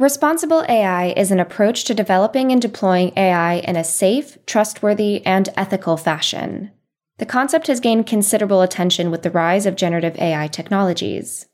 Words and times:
Responsible 0.00 0.64
AI 0.66 1.08
is 1.08 1.30
an 1.30 1.40
approach 1.40 1.84
to 1.84 1.92
developing 1.92 2.50
and 2.50 2.62
deploying 2.62 3.12
AI 3.18 3.56
in 3.56 3.76
a 3.76 3.84
safe, 3.84 4.38
trustworthy, 4.46 5.22
and 5.26 5.50
ethical 5.58 5.98
fashion. 5.98 6.70
The 7.18 7.26
concept 7.26 7.66
has 7.66 7.80
gained 7.80 8.06
considerable 8.06 8.62
attention 8.62 9.10
with 9.10 9.24
the 9.24 9.30
rise 9.30 9.66
of 9.66 9.76
generative 9.76 10.16
AI 10.16 10.46
technologies. 10.46 11.48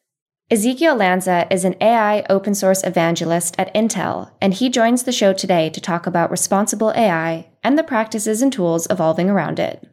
Ezequiel 0.48 0.96
Lanza 0.96 1.48
is 1.50 1.64
an 1.64 1.74
AI 1.80 2.24
open 2.30 2.54
source 2.54 2.84
evangelist 2.84 3.56
at 3.58 3.74
Intel, 3.74 4.30
and 4.40 4.54
he 4.54 4.70
joins 4.70 5.02
the 5.02 5.10
show 5.10 5.32
today 5.32 5.68
to 5.70 5.80
talk 5.80 6.06
about 6.06 6.30
responsible 6.30 6.92
AI 6.92 7.48
and 7.64 7.76
the 7.76 7.82
practices 7.82 8.42
and 8.42 8.52
tools 8.52 8.86
evolving 8.88 9.28
around 9.28 9.58
it. 9.58 9.84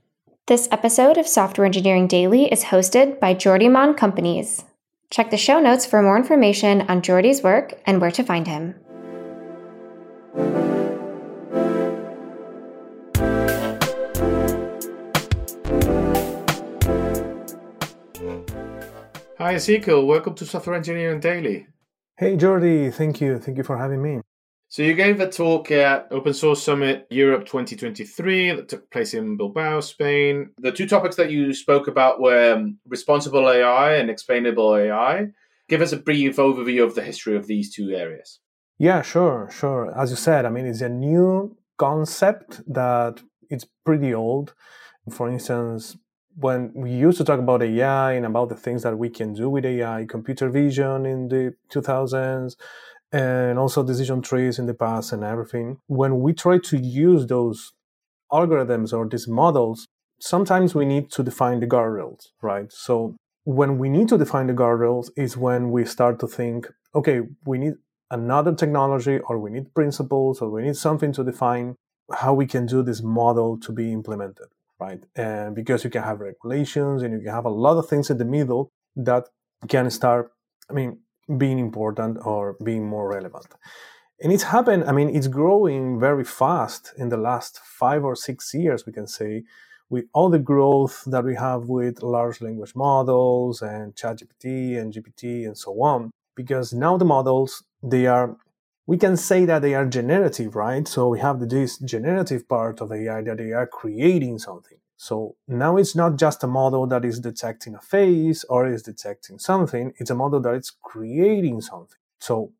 This 0.46 0.68
episode 0.72 1.18
of 1.18 1.28
Software 1.28 1.66
Engineering 1.66 2.06
Daily 2.06 2.52
is 2.52 2.66
hosted 2.66 3.20
by 3.20 3.34
Jordi 3.34 3.72
Mon 3.72 3.96
Companys. 3.96 4.64
Check 5.14 5.30
the 5.30 5.38
show 5.38 5.60
notes 5.60 5.86
for 5.86 6.02
more 6.02 6.18
information 6.18 6.82
on 6.90 7.04
Jordi's 7.04 7.44
work 7.44 7.80
and 7.86 8.02
where 8.02 8.10
to 8.10 8.24
find 8.24 8.48
him. 8.48 8.74
Hi, 19.38 19.54
Ezequiel. 19.54 20.08
Welcome 20.08 20.34
to 20.34 20.48
Software 20.48 20.76
Engineering 20.76 21.20
Daily. 21.20 21.68
Hey, 22.18 22.36
Jordi. 22.36 22.92
Thank 22.92 23.22
you. 23.22 23.38
Thank 23.38 23.58
you 23.58 23.64
for 23.64 23.78
having 23.78 24.02
me. 24.02 24.22
So, 24.74 24.82
you 24.82 24.96
gave 24.96 25.20
a 25.20 25.30
talk 25.30 25.70
at 25.70 26.08
Open 26.10 26.34
Source 26.34 26.64
Summit 26.64 27.06
Europe 27.12 27.46
2023 27.46 28.54
that 28.54 28.70
took 28.70 28.90
place 28.90 29.14
in 29.14 29.38
Bilbao, 29.38 29.82
Spain. 29.82 30.50
The 30.58 30.72
two 30.72 30.88
topics 30.88 31.16
that 31.18 31.30
you 31.30 31.54
spoke 31.54 31.88
about 31.88 32.20
were 32.20 32.54
um, 32.56 32.80
responsible 32.88 33.48
AI 33.48 33.94
and 33.98 34.10
explainable 34.10 34.76
AI. 34.76 35.28
Give 35.70 35.82
us 35.82 35.92
a 35.92 35.98
brief 35.98 36.38
overview 36.38 36.84
of 36.84 36.96
the 36.96 37.04
history 37.04 37.38
of 37.38 37.46
these 37.46 37.72
two 37.72 37.92
areas. 37.92 38.40
Yeah, 38.80 39.04
sure, 39.04 39.48
sure. 39.52 39.96
As 39.96 40.10
you 40.10 40.16
said, 40.16 40.44
I 40.44 40.50
mean, 40.50 40.66
it's 40.66 40.82
a 40.82 40.90
new 40.90 41.56
concept 41.78 42.64
that 42.66 43.22
it's 43.52 43.68
pretty 43.86 44.12
old. 44.12 44.56
For 45.12 45.30
instance, 45.30 45.98
when 46.36 46.72
we 46.74 46.90
used 46.90 47.20
to 47.20 47.24
talk 47.24 47.40
about 47.40 47.62
AI 47.62 48.14
and 48.14 48.26
about 48.26 48.50
the 48.50 48.56
things 48.56 48.82
that 48.82 48.98
we 48.98 49.12
can 49.12 49.34
do 49.34 49.52
with 49.52 49.66
AI, 49.66 50.08
computer 50.10 50.50
vision 50.50 51.06
in 51.06 51.28
the 51.28 51.54
2000s, 51.72 52.56
and 53.14 53.58
also 53.58 53.84
decision 53.84 54.22
trees 54.22 54.60
in 54.60 54.66
the 54.66 54.74
past 54.74 55.14
and 55.14 55.24
everything, 55.24 55.78
when 55.88 56.20
we 56.20 56.34
try 56.34 56.58
to 56.58 56.78
use 56.78 57.28
those 57.28 57.72
algorithms 58.32 58.92
or 58.92 59.08
these 59.08 59.28
models, 59.28 59.88
sometimes 60.20 60.76
we 60.76 60.86
need 60.86 61.12
to 61.12 61.24
define 61.24 61.60
the 61.60 61.68
guardrails, 61.68 62.28
right? 62.42 62.72
So 62.72 63.16
when 63.46 63.78
we 63.78 63.90
need 63.90 64.10
to 64.10 64.18
define 64.18 64.48
the 64.48 64.54
guardrails 64.54 65.10
is 65.16 65.38
when 65.38 65.72
we 65.72 65.86
start 65.86 66.20
to 66.20 66.28
think, 66.28 66.68
okay, 66.96 67.22
we 67.46 67.58
need 67.58 67.74
another 68.12 68.54
technology 68.54 69.20
or 69.20 69.38
we 69.40 69.52
need 69.52 69.74
principles 69.74 70.42
or 70.42 70.50
we 70.50 70.64
need 70.64 70.76
something 70.76 71.14
to 71.14 71.24
define 71.24 71.76
how 72.12 72.34
we 72.34 72.46
can 72.46 72.66
do 72.66 72.84
this 72.84 73.02
model 73.02 73.58
to 73.60 73.72
be 73.72 73.94
implemented 73.94 74.48
right? 74.84 75.04
And 75.16 75.56
because 75.56 75.84
you 75.84 75.90
can 75.90 76.04
have 76.04 76.20
regulations 76.20 77.04
and 77.04 77.14
you 77.14 77.20
can 77.20 77.34
have 77.34 77.46
a 77.46 77.50
lot 77.50 77.78
of 77.78 77.88
things 77.88 78.10
in 78.10 78.18
the 78.18 78.26
middle 78.26 78.70
that 78.96 79.30
can 79.68 79.90
start, 79.90 80.32
I 80.70 80.74
mean, 80.74 81.00
being 81.38 81.60
important 81.60 82.18
or 82.26 82.56
being 82.64 82.86
more 82.86 83.10
relevant. 83.10 83.48
And 84.22 84.32
it's 84.32 84.44
happened, 84.44 84.86
I 84.86 84.92
mean, 84.92 85.14
it's 85.16 85.28
growing 85.28 86.00
very 86.00 86.24
fast 86.24 86.94
in 86.98 87.10
the 87.10 87.18
last 87.18 87.60
five 87.60 88.04
or 88.04 88.16
six 88.16 88.54
years, 88.54 88.86
we 88.86 88.94
can 88.94 89.08
say, 89.08 89.44
with 89.90 90.06
all 90.14 90.30
the 90.30 90.40
growth 90.40 91.04
that 91.08 91.24
we 91.24 91.36
have 91.36 91.66
with 91.66 92.02
large 92.02 92.42
language 92.42 92.74
models 92.76 93.62
and 93.62 93.96
ChatGPT 93.96 94.80
and 94.80 94.94
GPT 94.94 95.46
and 95.46 95.58
so 95.58 95.82
on. 95.82 96.12
Because 96.36 96.74
now 96.74 96.98
the 96.98 97.06
models, 97.06 97.64
they 97.84 98.08
are 98.08 98.38
we 98.86 98.98
can 98.98 99.16
say 99.16 99.46
that 99.46 99.62
they 99.62 99.74
are 99.76 99.86
generative, 99.86 100.56
right? 100.56 100.88
So 100.88 101.08
we 101.08 101.20
have 101.20 101.40
this 101.50 101.78
generative 101.78 102.48
part 102.50 102.82
of 102.82 102.92
AI 102.92 103.22
that 103.22 103.38
they 103.38 103.52
are 103.54 103.68
creating 103.68 104.40
something. 104.40 104.78
So 105.08 105.36
now 105.50 105.76
it's 105.76 105.96
not 105.96 106.18
just 106.18 106.46
a 106.46 106.48
model 106.48 106.88
that 106.88 107.04
is 107.04 107.20
detecting 107.20 107.76
a 107.76 107.82
face 107.82 108.46
or 108.46 108.66
is 108.68 108.84
detecting 108.84 109.38
something. 109.38 109.94
It's 109.98 110.12
a 110.12 110.16
model 110.16 110.40
that 110.42 110.56
is 110.56 110.72
creating 110.72 111.60
something. 111.60 111.98
So 112.22 112.54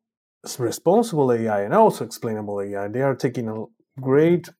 responsible 0.58 1.32
AI 1.32 1.62
and 1.62 1.72
also 1.72 2.04
explainable 2.04 2.60
AI, 2.60 2.88
they 2.88 3.00
are 3.00 3.14
taking 3.14 3.48
a 3.48 3.64
great 3.98 4.50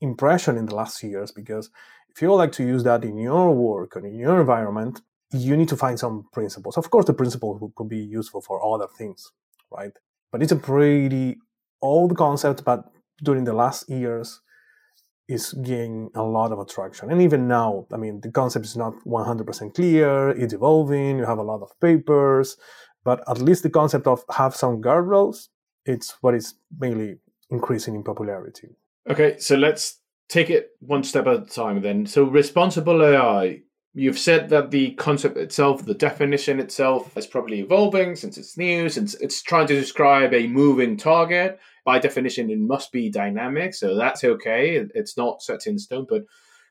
impression 0.00 0.56
in 0.56 0.64
the 0.64 0.74
last 0.74 1.02
years 1.02 1.32
because 1.32 1.68
if 2.08 2.22
you 2.22 2.32
like 2.32 2.52
to 2.52 2.64
use 2.64 2.82
that 2.84 3.04
in 3.04 3.18
your 3.18 3.54
work 3.54 3.94
and 3.96 4.06
in 4.06 4.14
your 4.18 4.40
environment, 4.40 5.02
you 5.30 5.54
need 5.54 5.68
to 5.68 5.76
find 5.76 5.98
some 5.98 6.26
principles. 6.32 6.78
Of 6.78 6.88
course, 6.88 7.04
the 7.04 7.12
principles 7.12 7.60
could 7.76 7.90
be 7.90 7.98
useful 7.98 8.40
for 8.40 8.64
other 8.64 8.88
things, 8.98 9.32
right? 9.70 9.92
but 10.32 10.42
it's 10.42 10.50
a 10.50 10.56
pretty 10.56 11.36
old 11.80 12.16
concept, 12.16 12.64
but 12.64 12.90
during 13.22 13.44
the 13.44 13.52
last 13.52 13.88
years 13.88 14.40
is 15.28 15.52
gaining 15.64 16.10
a 16.14 16.22
lot 16.22 16.52
of 16.52 16.58
attraction. 16.58 17.10
And 17.10 17.22
even 17.22 17.48
now, 17.48 17.86
I 17.92 17.96
mean, 17.96 18.20
the 18.20 18.30
concept 18.30 18.66
is 18.66 18.76
not 18.76 18.94
100% 19.06 19.74
clear, 19.74 20.30
it's 20.30 20.52
evolving, 20.52 21.18
you 21.18 21.24
have 21.24 21.38
a 21.38 21.42
lot 21.42 21.62
of 21.62 21.70
papers, 21.80 22.56
but 23.04 23.22
at 23.28 23.38
least 23.38 23.62
the 23.62 23.70
concept 23.70 24.06
of 24.06 24.24
have 24.36 24.54
some 24.54 24.82
guardrails, 24.82 25.48
it's 25.86 26.16
what 26.20 26.34
is 26.34 26.54
mainly 26.78 27.16
increasing 27.50 27.94
in 27.94 28.02
popularity. 28.02 28.68
Okay, 29.08 29.38
so 29.38 29.56
let's 29.56 30.00
take 30.28 30.50
it 30.50 30.70
one 30.80 31.02
step 31.02 31.26
at 31.26 31.42
a 31.42 31.46
time 31.46 31.82
then. 31.82 32.06
So 32.06 32.24
responsible 32.24 33.02
AI, 33.02 33.60
You've 33.96 34.18
said 34.18 34.48
that 34.48 34.72
the 34.72 34.90
concept 34.94 35.36
itself, 35.36 35.84
the 35.84 35.94
definition 35.94 36.58
itself, 36.58 37.16
is 37.16 37.28
probably 37.28 37.60
evolving 37.60 38.16
since 38.16 38.36
it's 38.36 38.58
new, 38.58 38.88
since 38.88 39.14
it's 39.14 39.40
trying 39.40 39.68
to 39.68 39.74
describe 39.74 40.34
a 40.34 40.48
moving 40.48 40.96
target. 40.96 41.60
By 41.84 42.00
definition, 42.00 42.50
it 42.50 42.58
must 42.58 42.90
be 42.90 43.08
dynamic, 43.08 43.72
so 43.72 43.94
that's 43.94 44.24
okay. 44.24 44.84
It's 44.94 45.16
not 45.16 45.42
set 45.42 45.68
in 45.68 45.78
stone. 45.78 46.06
But 46.08 46.24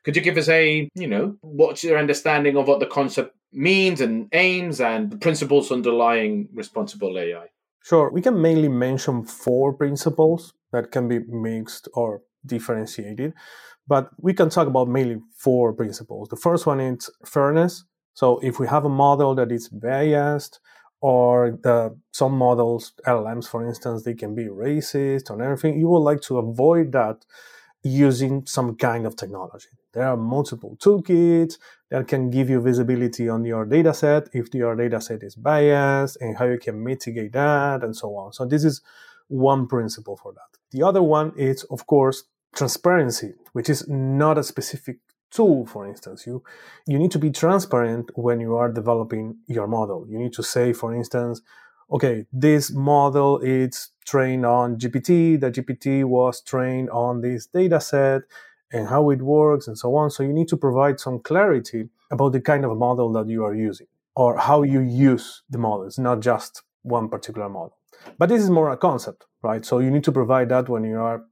could 0.04 0.16
you 0.16 0.22
give 0.22 0.36
us 0.36 0.50
a, 0.50 0.86
you 0.94 1.06
know, 1.06 1.36
what's 1.40 1.82
your 1.82 1.98
understanding 1.98 2.58
of 2.58 2.68
what 2.68 2.80
the 2.80 2.86
concept 2.86 3.34
means 3.52 4.02
and 4.02 4.28
aims 4.34 4.80
and 4.82 5.10
the 5.10 5.16
principles 5.16 5.72
underlying 5.72 6.48
responsible 6.52 7.18
AI? 7.18 7.46
Sure. 7.82 8.10
We 8.10 8.20
can 8.20 8.40
mainly 8.40 8.68
mention 8.68 9.24
four 9.24 9.72
principles 9.72 10.52
that 10.72 10.90
can 10.90 11.08
be 11.08 11.20
mixed 11.20 11.88
or 11.94 12.20
differentiated. 12.44 13.32
But 13.86 14.10
we 14.18 14.32
can 14.32 14.48
talk 14.48 14.66
about 14.66 14.88
mainly 14.88 15.20
four 15.36 15.72
principles. 15.72 16.28
The 16.28 16.36
first 16.36 16.66
one 16.66 16.80
is 16.80 17.10
fairness. 17.24 17.84
So 18.14 18.38
if 18.38 18.58
we 18.58 18.66
have 18.68 18.84
a 18.84 18.88
model 18.88 19.34
that 19.34 19.52
is 19.52 19.68
biased, 19.68 20.60
or 21.04 21.58
the, 21.62 21.94
some 22.12 22.32
models, 22.32 22.94
LLMs, 23.06 23.46
for 23.46 23.62
instance, 23.62 24.04
they 24.04 24.14
can 24.14 24.34
be 24.34 24.46
racist 24.46 25.28
or 25.28 25.42
everything, 25.42 25.78
you 25.78 25.86
would 25.86 25.98
like 25.98 26.22
to 26.22 26.38
avoid 26.38 26.92
that 26.92 27.26
using 27.82 28.46
some 28.46 28.74
kind 28.74 29.04
of 29.06 29.14
technology. 29.14 29.68
There 29.92 30.08
are 30.08 30.16
multiple 30.16 30.78
toolkits 30.82 31.58
that 31.90 32.08
can 32.08 32.30
give 32.30 32.48
you 32.48 32.58
visibility 32.62 33.28
on 33.28 33.44
your 33.44 33.66
dataset 33.66 34.28
if 34.32 34.54
your 34.54 34.74
dataset 34.74 35.22
is 35.22 35.34
biased 35.36 36.16
and 36.22 36.38
how 36.38 36.46
you 36.46 36.58
can 36.58 36.82
mitigate 36.82 37.32
that 37.32 37.84
and 37.84 37.94
so 37.94 38.16
on. 38.16 38.32
So 38.32 38.46
this 38.46 38.64
is 38.64 38.80
one 39.28 39.66
principle 39.66 40.16
for 40.16 40.32
that. 40.32 40.58
The 40.70 40.82
other 40.82 41.02
one 41.02 41.34
is, 41.36 41.64
of 41.64 41.86
course, 41.86 42.24
transparency, 42.54 43.34
which 43.52 43.68
is 43.68 43.86
not 43.88 44.38
a 44.38 44.44
specific 44.44 44.98
tool, 45.30 45.66
for 45.66 45.86
instance. 45.86 46.26
You, 46.26 46.42
you 46.86 46.98
need 46.98 47.10
to 47.10 47.18
be 47.18 47.30
transparent 47.30 48.10
when 48.14 48.40
you 48.40 48.54
are 48.56 48.70
developing 48.70 49.36
your 49.46 49.66
model. 49.66 50.06
You 50.08 50.18
need 50.18 50.32
to 50.34 50.42
say, 50.42 50.72
for 50.72 50.94
instance, 50.94 51.42
okay, 51.90 52.26
this 52.32 52.70
model 52.72 53.38
is 53.40 53.90
trained 54.06 54.46
on 54.46 54.76
GPT, 54.78 55.40
the 55.40 55.50
GPT 55.50 56.04
was 56.04 56.40
trained 56.40 56.90
on 56.90 57.20
this 57.20 57.46
data 57.46 57.80
set 57.80 58.22
and 58.72 58.88
how 58.88 59.10
it 59.10 59.22
works 59.22 59.66
and 59.66 59.76
so 59.78 59.94
on. 59.96 60.10
So 60.10 60.22
you 60.22 60.32
need 60.32 60.48
to 60.48 60.56
provide 60.56 61.00
some 61.00 61.20
clarity 61.20 61.88
about 62.10 62.32
the 62.32 62.40
kind 62.40 62.64
of 62.64 62.76
model 62.76 63.12
that 63.12 63.28
you 63.28 63.44
are 63.44 63.54
using 63.54 63.86
or 64.16 64.38
how 64.38 64.62
you 64.62 64.80
use 64.80 65.42
the 65.50 65.58
model. 65.58 65.86
It's 65.86 65.98
not 65.98 66.20
just 66.20 66.62
one 66.82 67.08
particular 67.08 67.48
model. 67.48 67.76
But 68.18 68.28
this 68.28 68.42
is 68.42 68.50
more 68.50 68.70
a 68.70 68.76
concept, 68.76 69.24
right? 69.42 69.64
So 69.64 69.78
you 69.78 69.90
need 69.90 70.04
to 70.04 70.12
provide 70.12 70.48
that 70.50 70.68
when 70.68 70.84
you 70.84 70.98
are 70.98 71.24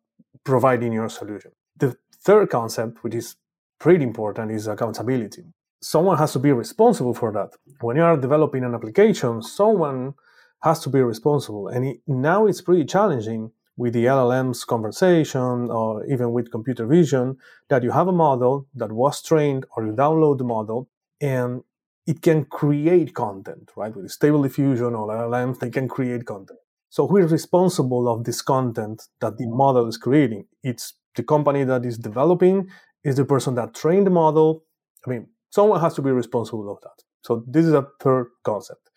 providing 0.44 0.93
your 0.93 1.09
solution. 1.09 1.53
The 1.77 1.97
third 2.15 2.50
concept, 2.50 3.03
which 3.03 3.15
is 3.15 3.37
pretty 3.79 4.05
important, 4.05 4.50
is 4.50 4.67
accountability. 4.67 5.44
Someone 5.81 6.19
has 6.19 6.33
to 6.33 6.39
be 6.39 6.53
responsible 6.53 7.15
for 7.15 7.33
that. 7.33 7.50
When 7.81 7.97
you 7.97 8.03
are 8.03 8.17
developing 8.17 8.65
an 8.65 8.75
application, 8.75 9.43
someone 9.43 10.15
has 10.62 10.81
to 10.81 10.89
be 10.89 11.00
responsible. 11.03 11.69
And 11.69 11.85
it, 11.85 12.00
now 12.06 12.47
it's 12.47 12.61
pretty 12.61 12.85
challenging 12.85 13.50
with 13.77 13.94
the 13.94 14.05
LLM's 14.05 14.65
conversation 14.65 15.71
or 15.71 16.05
even 16.06 16.33
with 16.33 16.53
computer 16.53 16.87
vision 16.87 17.37
that 17.69 17.83
you 17.83 17.91
have 17.91 18.06
a 18.06 18.12
model 18.12 18.67
that 18.75 18.93
was 18.93 19.23
trained 19.23 19.65
or 19.77 19.85
you 19.87 19.93
download 19.93 20.39
the 20.39 20.44
model 20.44 20.89
and 21.21 21.62
it 22.06 22.21
can 22.21 22.44
create 22.44 23.15
content, 23.15 23.71
right? 23.77 23.94
With 23.94 24.11
stable 24.11 24.43
diffusion 24.43 24.94
or 24.94 25.09
LLMs, 25.09 25.59
they 25.61 25.71
can 25.71 25.89
create 25.89 26.27
content. 26.27 26.59
So 26.93 27.06
who 27.06 27.17
is 27.17 27.33
responsible 27.33 28.06
of 28.06 28.25
this 28.25 28.43
content 28.43 29.05
that 29.23 29.39
the 29.39 29.47
model 29.47 29.89
is 29.89 29.97
creating? 29.97 30.44
It's 30.62 30.93
the 31.17 31.23
company 31.23 31.65
that 31.65 31.87
is 31.87 31.97
developing, 31.97 32.69
is 33.03 33.17
the 33.17 33.25
person 33.25 33.55
that 33.55 33.75
trained 33.75 34.06
the 34.06 34.11
model. 34.11 34.65
I 35.06 35.09
mean, 35.09 35.29
someone 35.49 35.81
has 35.81 35.94
to 35.94 36.03
be 36.03 36.11
responsible 36.11 36.71
of 36.71 36.83
that. 36.83 37.03
So 37.23 37.44
this 37.49 37.65
is 37.65 37.73
a 37.73 37.87
third 37.99 38.27
concept. 38.44 38.91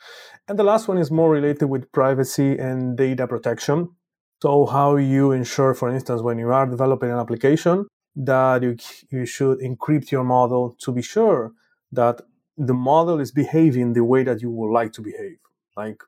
And 0.49 0.59
the 0.59 0.63
last 0.65 0.89
one 0.89 0.97
is 0.97 1.09
more 1.09 1.31
related 1.31 1.67
with 1.67 1.89
privacy 1.93 2.57
and 2.57 2.97
data 2.97 3.27
protection. 3.27 3.91
So 4.41 4.65
how 4.65 4.97
you 4.97 5.31
ensure, 5.31 5.73
for 5.73 5.89
instance, 5.89 6.21
when 6.21 6.37
you 6.37 6.51
are 6.51 6.65
developing 6.65 7.11
an 7.11 7.17
application, 7.17 7.87
that 8.17 8.61
you, 8.61 8.75
you 9.09 9.25
should 9.25 9.59
encrypt 9.59 10.11
your 10.11 10.25
model 10.25 10.75
to 10.81 10.91
be 10.91 11.01
sure 11.01 11.53
that 11.93 12.19
the 12.57 12.73
model 12.73 13.21
is 13.21 13.31
behaving 13.31 13.93
the 13.93 14.03
way 14.03 14.23
that 14.23 14.41
you 14.41 14.51
would 14.51 14.73
like 14.73 14.91
to 14.91 15.01
behave. 15.01 15.37
Like, 15.77 16.01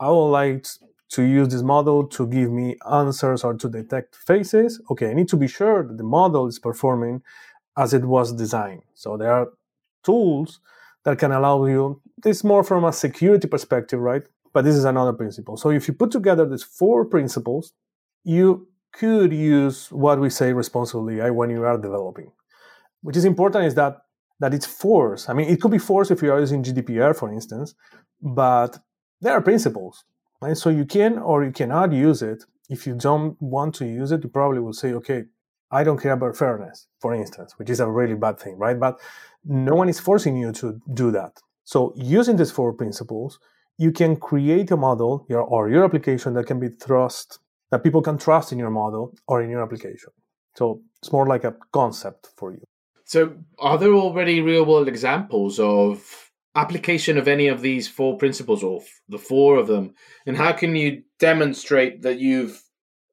I 0.00 0.08
would 0.08 0.30
like 0.30 0.64
to 1.10 1.22
use 1.22 1.48
this 1.48 1.62
model 1.62 2.06
to 2.06 2.26
give 2.26 2.50
me 2.50 2.76
answers 2.90 3.44
or 3.44 3.54
to 3.54 3.68
detect 3.68 4.14
faces. 4.14 4.80
Okay, 4.90 5.10
I 5.10 5.14
need 5.14 5.28
to 5.28 5.36
be 5.36 5.48
sure 5.48 5.82
that 5.86 5.96
the 5.96 6.04
model 6.04 6.46
is 6.46 6.58
performing 6.58 7.22
as 7.76 7.94
it 7.94 8.04
was 8.04 8.32
designed. 8.32 8.82
So 8.94 9.16
there 9.16 9.32
are 9.32 9.48
tools 10.04 10.60
that 11.04 11.18
can 11.18 11.32
allow 11.32 11.64
you, 11.64 12.02
this 12.22 12.44
more 12.44 12.64
from 12.64 12.84
a 12.84 12.92
security 12.92 13.48
perspective, 13.48 14.00
right? 14.00 14.22
But 14.52 14.64
this 14.64 14.74
is 14.74 14.84
another 14.84 15.12
principle. 15.12 15.56
So 15.56 15.70
if 15.70 15.88
you 15.88 15.94
put 15.94 16.10
together 16.10 16.44
these 16.46 16.64
four 16.64 17.04
principles, 17.04 17.72
you 18.24 18.68
could 18.92 19.32
use 19.32 19.90
what 19.92 20.20
we 20.20 20.30
say 20.30 20.52
responsibly 20.52 21.18
when 21.30 21.50
you 21.50 21.64
are 21.64 21.78
developing. 21.78 22.32
Which 23.02 23.16
is 23.16 23.24
important 23.24 23.64
is 23.64 23.74
that 23.76 23.98
that 24.40 24.54
it's 24.54 24.66
force. 24.66 25.28
I 25.28 25.32
mean, 25.32 25.48
it 25.48 25.60
could 25.60 25.70
be 25.70 25.78
force 25.78 26.10
if 26.10 26.22
you 26.22 26.32
are 26.32 26.40
using 26.40 26.62
GDPR, 26.62 27.16
for 27.16 27.32
instance, 27.32 27.74
but 28.22 28.78
there 29.20 29.32
are 29.32 29.42
principles. 29.42 30.04
Right? 30.40 30.56
So 30.56 30.70
you 30.70 30.84
can 30.84 31.18
or 31.18 31.44
you 31.44 31.52
cannot 31.52 31.92
use 31.92 32.22
it. 32.22 32.44
If 32.70 32.86
you 32.86 32.94
don't 32.94 33.40
want 33.40 33.74
to 33.76 33.86
use 33.86 34.12
it, 34.12 34.22
you 34.22 34.28
probably 34.28 34.60
will 34.60 34.72
say, 34.72 34.92
okay, 34.92 35.24
I 35.70 35.84
don't 35.84 36.00
care 36.00 36.12
about 36.12 36.36
fairness, 36.36 36.86
for 37.00 37.14
instance, 37.14 37.54
which 37.58 37.70
is 37.70 37.80
a 37.80 37.88
really 37.88 38.14
bad 38.14 38.38
thing, 38.38 38.56
right? 38.56 38.78
But 38.78 39.00
no 39.44 39.74
one 39.74 39.88
is 39.88 40.00
forcing 40.00 40.36
you 40.36 40.52
to 40.52 40.80
do 40.94 41.10
that. 41.10 41.40
So 41.64 41.92
using 41.96 42.36
these 42.36 42.50
four 42.50 42.72
principles, 42.72 43.38
you 43.76 43.92
can 43.92 44.16
create 44.16 44.70
a 44.70 44.76
model 44.76 45.26
or 45.30 45.70
your 45.70 45.84
application 45.84 46.34
that 46.34 46.46
can 46.46 46.58
be 46.58 46.70
trust 46.70 47.38
that 47.70 47.84
people 47.84 48.02
can 48.02 48.18
trust 48.18 48.52
in 48.52 48.58
your 48.58 48.70
model 48.70 49.14
or 49.26 49.42
in 49.42 49.50
your 49.50 49.62
application. 49.62 50.10
So 50.56 50.80
it's 51.02 51.12
more 51.12 51.26
like 51.26 51.44
a 51.44 51.54
concept 51.72 52.30
for 52.36 52.52
you. 52.52 52.62
So 53.04 53.34
are 53.58 53.78
there 53.78 53.92
already 53.92 54.40
real 54.40 54.64
world 54.64 54.88
examples 54.88 55.58
of 55.58 56.27
application 56.54 57.18
of 57.18 57.28
any 57.28 57.48
of 57.48 57.60
these 57.60 57.86
four 57.88 58.16
principles 58.16 58.62
or 58.62 58.82
the 59.08 59.18
four 59.18 59.56
of 59.56 59.66
them 59.66 59.94
and 60.26 60.36
how 60.36 60.52
can 60.52 60.74
you 60.74 61.02
demonstrate 61.18 62.02
that 62.02 62.18
you've 62.18 62.62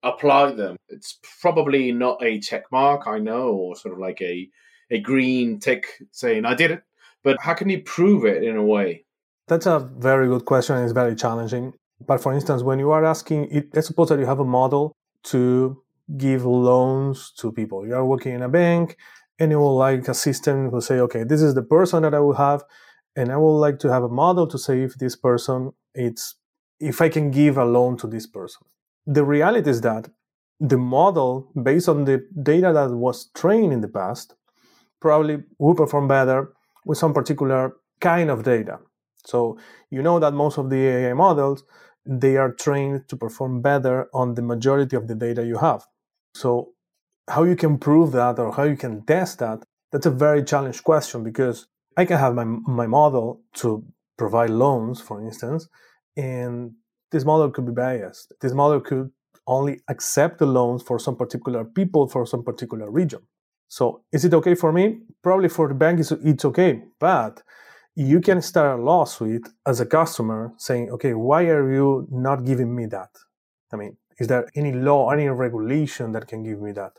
applied 0.04 0.58
them? 0.58 0.78
It's 0.90 1.20
probably 1.42 1.92
not 1.92 2.24
a 2.24 2.40
check 2.40 2.64
mark 2.72 3.08
i 3.08 3.20
know 3.20 3.50
or 3.50 3.76
sort 3.76 3.94
of 3.94 4.00
like 4.00 4.22
a 4.22 4.50
a 4.92 5.00
green 5.00 5.60
tick 5.60 5.88
saying 6.12 6.46
i 6.46 6.54
did 6.54 6.72
it. 6.72 6.84
But 7.24 7.38
how 7.42 7.54
can 7.56 7.70
you 7.70 7.82
prove 7.82 8.24
it 8.24 8.44
in 8.44 8.56
a 8.56 8.64
way? 8.64 9.06
That's 9.48 9.66
a 9.66 9.80
very 9.80 10.28
good 10.28 10.46
question 10.46 10.78
it's 10.78 10.92
very 10.92 11.16
challenging. 11.16 11.74
But 12.06 12.22
for 12.22 12.34
instance 12.34 12.64
when 12.64 12.80
you 12.80 12.92
are 12.92 13.06
asking 13.06 13.70
let's 13.74 13.88
suppose 13.88 14.10
that 14.10 14.20
you 14.20 14.26
have 14.26 14.40
a 14.40 14.46
model 14.46 14.96
to 15.26 15.81
give 16.18 16.46
loans 16.46 17.34
to 17.38 17.52
people. 17.52 17.86
You 17.86 17.96
are 17.96 18.06
working 18.06 18.34
in 18.36 18.44
a 18.44 18.50
bank 18.50 18.96
and 19.40 19.52
you 19.52 19.60
will 19.60 19.76
like 19.76 20.08
a 20.08 20.14
system 20.14 20.70
who 20.70 20.81
say 20.81 21.00
okay 21.00 21.24
this 21.24 21.42
is 21.42 21.54
the 21.56 21.64
person 21.64 22.04
that 22.04 22.14
i 22.14 22.20
will 22.20 22.36
have 22.36 22.64
and 23.16 23.32
I 23.32 23.38
would 23.38 23.60
like 23.60 23.80
to 23.80 23.92
have 23.92 24.04
a 24.04 24.10
model 24.10 24.48
to 24.48 24.58
say 24.58 24.82
if 24.82 24.96
this 24.96 25.16
person 25.16 25.72
it's 25.94 26.36
if 26.80 27.02
I 27.02 27.10
can 27.10 27.32
give 27.32 27.58
a 27.58 27.66
loan 27.66 27.98
to 27.98 28.08
this 28.08 28.28
person. 28.28 28.64
The 29.06 29.24
reality 29.24 29.70
is 29.70 29.82
that 29.82 30.10
the 30.60 30.78
model, 30.78 31.52
based 31.62 31.88
on 31.88 32.06
the 32.06 32.26
data 32.42 32.72
that 32.74 32.92
was 32.92 33.30
trained 33.34 33.72
in 33.74 33.82
the 33.82 33.88
past, 33.88 34.36
probably 35.00 35.44
will 35.60 35.76
perform 35.76 36.08
better 36.08 36.54
with 36.86 36.98
some 36.98 37.14
particular 37.14 37.76
kind 38.02 38.30
of 38.30 38.44
data. 38.44 38.80
So 39.26 39.58
you 39.90 40.02
know 40.02 40.20
that 40.20 40.34
most 40.34 40.58
of 40.58 40.70
the 40.70 40.82
AI 40.88 41.14
models 41.14 41.64
they 42.06 42.38
are 42.38 42.52
trained 42.52 43.08
to 43.10 43.16
perform 43.16 43.62
better 43.62 44.08
on 44.14 44.36
the 44.36 44.42
majority 44.42 44.96
of 44.96 45.08
the 45.08 45.16
data 45.16 45.44
you 45.44 45.58
have. 45.58 45.86
So 46.36 46.74
how 47.28 47.44
you 47.44 47.56
can 47.56 47.80
prove 47.80 48.12
that 48.12 48.38
or 48.38 48.54
how 48.54 48.64
you 48.64 48.78
can 48.78 49.04
test 49.06 49.40
that, 49.40 49.64
that's 49.92 50.06
a 50.06 50.12
very 50.12 50.44
challenged 50.44 50.84
question 50.84 51.24
because 51.24 51.68
I 51.97 52.06
can 52.06 52.18
have 52.18 52.33
my, 52.36 52.44
my 52.44 52.88
model 52.88 53.42
to 53.56 53.86
provide 54.18 54.50
loans, 54.50 55.01
for 55.01 55.21
instance, 55.21 55.68
and 56.18 56.71
this 57.12 57.25
model 57.25 57.50
could 57.51 57.65
be 57.65 57.71
biased. 57.71 58.33
This 58.42 58.53
model 58.53 58.81
could 58.81 59.12
only 59.47 59.80
accept 59.88 60.39
the 60.39 60.45
loans 60.45 60.81
for 60.81 60.97
some 61.00 61.15
particular 61.15 61.63
people 61.63 62.07
for 62.07 62.25
some 62.25 62.44
particular 62.44 62.89
region. 62.89 63.21
So 63.68 64.03
is 64.12 64.25
it 64.25 64.33
okay 64.33 64.56
for 64.56 64.71
me? 64.71 65.00
Probably 65.21 65.50
for 65.50 65.68
the 65.68 65.74
bank, 65.74 66.00
it's 66.00 66.45
okay. 66.45 66.83
But 67.00 67.42
you 67.95 68.19
can 68.21 68.42
start 68.42 68.80
a 68.80 68.81
lawsuit 68.81 69.47
as 69.65 69.80
a 69.80 69.86
customer 69.86 70.53
saying, 70.57 70.89
okay, 70.92 71.13
why 71.13 71.44
are 71.44 71.71
you 71.71 72.07
not 72.12 72.45
giving 72.45 72.75
me 72.75 72.86
that? 72.88 73.09
I 73.71 73.77
mean, 73.77 73.97
is 74.19 74.27
there 74.27 74.50
any 74.56 74.71
law, 74.71 75.09
any 75.12 75.27
regulation 75.30 76.12
that 76.13 76.27
can 76.27 76.44
give 76.44 76.62
me 76.62 76.71
that? 76.74 76.94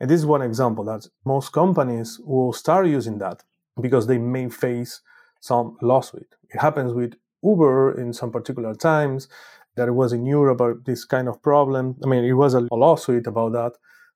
And 0.00 0.08
this 0.08 0.20
is 0.20 0.26
one 0.26 0.42
example 0.42 0.84
that 0.84 1.06
most 1.24 1.52
companies 1.52 2.18
will 2.24 2.52
start 2.52 2.86
using 2.86 3.18
that 3.18 3.42
because 3.80 4.06
they 4.06 4.18
may 4.18 4.48
face 4.48 5.00
some 5.40 5.76
lawsuit. 5.82 6.36
It 6.50 6.60
happens 6.60 6.92
with 6.92 7.14
Uber 7.42 7.98
in 8.00 8.12
some 8.12 8.30
particular 8.30 8.74
times 8.74 9.28
that 9.76 9.88
it 9.88 9.92
was 9.92 10.12
in 10.12 10.26
Europe 10.26 10.60
about 10.60 10.84
this 10.84 11.04
kind 11.04 11.28
of 11.28 11.40
problem. 11.42 11.96
I 12.04 12.06
mean, 12.06 12.24
it 12.24 12.32
was 12.32 12.54
a 12.54 12.66
lawsuit 12.72 13.26
about 13.26 13.52
that, 13.52 13.72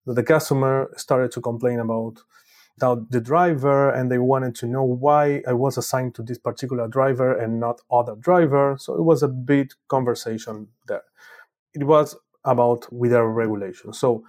that 0.06 0.14
the 0.14 0.22
customer 0.22 0.90
started 0.96 1.32
to 1.32 1.40
complain 1.40 1.80
about 1.80 2.18
the 2.78 3.20
driver 3.20 3.88
and 3.88 4.10
they 4.10 4.18
wanted 4.18 4.54
to 4.56 4.66
know 4.66 4.82
why 4.82 5.42
I 5.46 5.52
was 5.52 5.78
assigned 5.78 6.14
to 6.16 6.22
this 6.22 6.38
particular 6.38 6.88
driver 6.88 7.32
and 7.32 7.60
not 7.60 7.80
other 7.90 8.16
driver. 8.16 8.76
So 8.78 8.94
it 8.94 9.02
was 9.02 9.22
a 9.22 9.28
big 9.28 9.70
conversation 9.88 10.68
there. 10.88 11.04
It 11.72 11.84
was 11.84 12.16
about 12.44 12.92
with 12.92 13.14
our 13.14 13.28
regulation. 13.28 13.92
So 13.92 14.24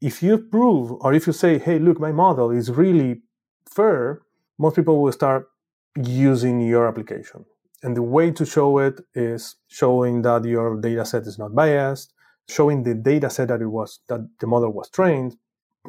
if 0.00 0.22
you 0.22 0.38
prove 0.38 0.92
or 0.92 1.12
if 1.14 1.26
you 1.26 1.32
say, 1.32 1.58
hey, 1.58 1.78
look, 1.78 2.00
my 2.00 2.12
model 2.12 2.50
is 2.50 2.70
really 2.70 3.22
fair, 3.68 4.22
most 4.58 4.76
people 4.76 5.02
will 5.02 5.12
start 5.12 5.48
using 5.96 6.60
your 6.60 6.86
application. 6.86 7.44
And 7.82 7.96
the 7.96 8.02
way 8.02 8.30
to 8.32 8.46
show 8.46 8.78
it 8.78 9.00
is 9.14 9.56
showing 9.68 10.22
that 10.22 10.44
your 10.44 10.80
data 10.80 11.04
set 11.04 11.22
is 11.26 11.38
not 11.38 11.54
biased, 11.54 12.12
showing 12.48 12.82
the 12.82 12.94
data 12.94 13.30
set 13.30 13.48
that 13.48 13.60
it 13.60 13.66
was 13.66 14.00
that 14.08 14.26
the 14.40 14.46
model 14.46 14.72
was 14.72 14.88
trained. 14.90 15.36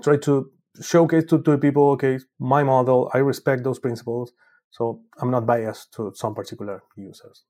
Try 0.04 0.18
to 0.18 0.52
showcase 0.82 1.26
to, 1.26 1.42
to 1.42 1.58
people, 1.58 1.90
okay, 1.92 2.20
my 2.40 2.64
model, 2.64 3.10
I 3.14 3.20
respect 3.20 3.64
those 3.64 3.80
principles, 3.80 4.32
so 4.70 5.02
I'm 5.20 5.32
not 5.32 5.46
biased 5.46 5.94
to 5.94 6.12
some 6.14 6.36
particular 6.36 6.84
users. 6.96 7.44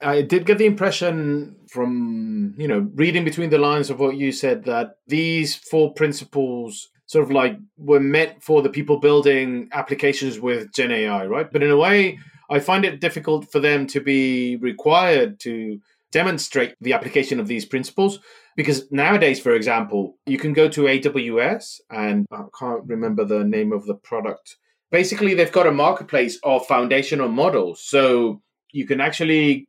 I 0.00 0.22
did 0.22 0.44
get 0.44 0.58
the 0.58 0.66
impression 0.66 1.56
from, 1.68 2.54
you 2.58 2.68
know, 2.68 2.90
reading 2.94 3.24
between 3.24 3.50
the 3.50 3.58
lines 3.58 3.90
of 3.90 4.00
what 4.00 4.16
you 4.16 4.32
said 4.32 4.64
that 4.64 4.96
these 5.06 5.54
four 5.54 5.94
principles 5.94 6.90
sort 7.14 7.26
of 7.26 7.30
like 7.30 7.56
were 7.78 8.00
meant 8.00 8.42
for 8.42 8.60
the 8.60 8.68
people 8.68 8.98
building 8.98 9.68
applications 9.70 10.40
with 10.40 10.72
Gen 10.72 10.90
AI, 10.90 11.26
right? 11.26 11.48
But 11.50 11.62
in 11.62 11.70
a 11.70 11.76
way, 11.76 12.18
I 12.50 12.58
find 12.58 12.84
it 12.84 13.00
difficult 13.00 13.52
for 13.52 13.60
them 13.60 13.86
to 13.94 14.00
be 14.00 14.56
required 14.56 15.38
to 15.46 15.78
demonstrate 16.10 16.74
the 16.80 16.92
application 16.92 17.38
of 17.38 17.46
these 17.46 17.64
principles 17.64 18.18
because 18.56 18.90
nowadays, 18.90 19.38
for 19.38 19.54
example, 19.54 20.16
you 20.26 20.38
can 20.38 20.52
go 20.52 20.68
to 20.68 20.82
AWS 20.82 21.82
and 21.88 22.26
I 22.32 22.42
can't 22.58 22.82
remember 22.84 23.24
the 23.24 23.44
name 23.44 23.72
of 23.72 23.86
the 23.86 23.94
product. 23.94 24.56
Basically, 24.90 25.34
they've 25.34 25.58
got 25.60 25.68
a 25.68 25.80
marketplace 25.86 26.40
of 26.42 26.66
foundational 26.66 27.28
models. 27.28 27.80
So 27.80 28.42
you 28.72 28.88
can 28.88 29.00
actually 29.00 29.66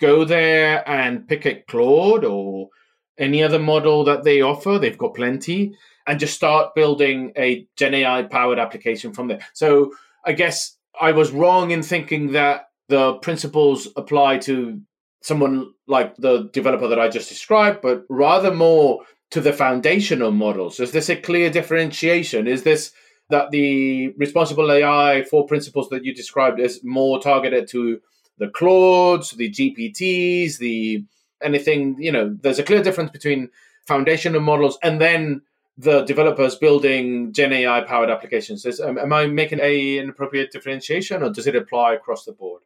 go 0.00 0.24
there 0.24 0.88
and 0.88 1.28
pick 1.28 1.46
a 1.46 1.62
Claude 1.68 2.24
or 2.24 2.70
any 3.16 3.40
other 3.44 3.60
model 3.60 4.02
that 4.02 4.24
they 4.24 4.40
offer. 4.42 4.80
They've 4.80 4.98
got 4.98 5.14
plenty 5.14 5.76
and 6.08 6.18
just 6.18 6.34
start 6.34 6.74
building 6.74 7.32
a 7.36 7.66
Gen 7.76 7.94
AI 7.94 8.22
powered 8.22 8.58
application 8.58 9.12
from 9.12 9.28
there. 9.28 9.46
So 9.52 9.92
I 10.24 10.32
guess 10.32 10.76
I 10.98 11.12
was 11.12 11.30
wrong 11.30 11.70
in 11.70 11.82
thinking 11.82 12.32
that 12.32 12.70
the 12.88 13.14
principles 13.14 13.86
apply 13.94 14.38
to 14.38 14.80
someone 15.20 15.72
like 15.86 16.16
the 16.16 16.48
developer 16.52 16.88
that 16.88 16.98
I 16.98 17.08
just 17.08 17.28
described, 17.28 17.82
but 17.82 18.04
rather 18.08 18.52
more 18.52 19.02
to 19.30 19.42
the 19.42 19.52
foundational 19.52 20.30
models. 20.30 20.80
Is 20.80 20.92
this 20.92 21.10
a 21.10 21.16
clear 21.16 21.50
differentiation? 21.50 22.46
Is 22.46 22.62
this 22.62 22.92
that 23.28 23.50
the 23.50 24.08
responsible 24.16 24.72
AI 24.72 25.22
four 25.24 25.46
principles 25.46 25.90
that 25.90 26.06
you 26.06 26.14
described 26.14 26.58
is 26.58 26.82
more 26.82 27.20
targeted 27.20 27.68
to 27.68 28.00
the 28.38 28.48
Claudes, 28.48 29.32
the 29.32 29.50
GPTs, 29.50 30.56
the 30.56 31.04
anything, 31.42 31.96
you 31.98 32.10
know, 32.10 32.34
there's 32.40 32.58
a 32.58 32.62
clear 32.62 32.82
difference 32.82 33.10
between 33.10 33.50
foundational 33.86 34.40
models 34.40 34.78
and 34.82 34.98
then 34.98 35.42
the 35.78 36.02
developers 36.02 36.56
building 36.56 37.32
Gen 37.32 37.52
AI 37.52 37.80
powered 37.82 38.10
applications. 38.10 38.66
Is, 38.66 38.80
um, 38.80 38.98
am 38.98 39.12
I 39.12 39.26
making 39.26 39.60
a, 39.60 39.98
an 39.98 40.10
appropriate 40.10 40.50
differentiation 40.50 41.22
or 41.22 41.30
does 41.30 41.46
it 41.46 41.54
apply 41.54 41.94
across 41.94 42.24
the 42.24 42.32
board? 42.32 42.62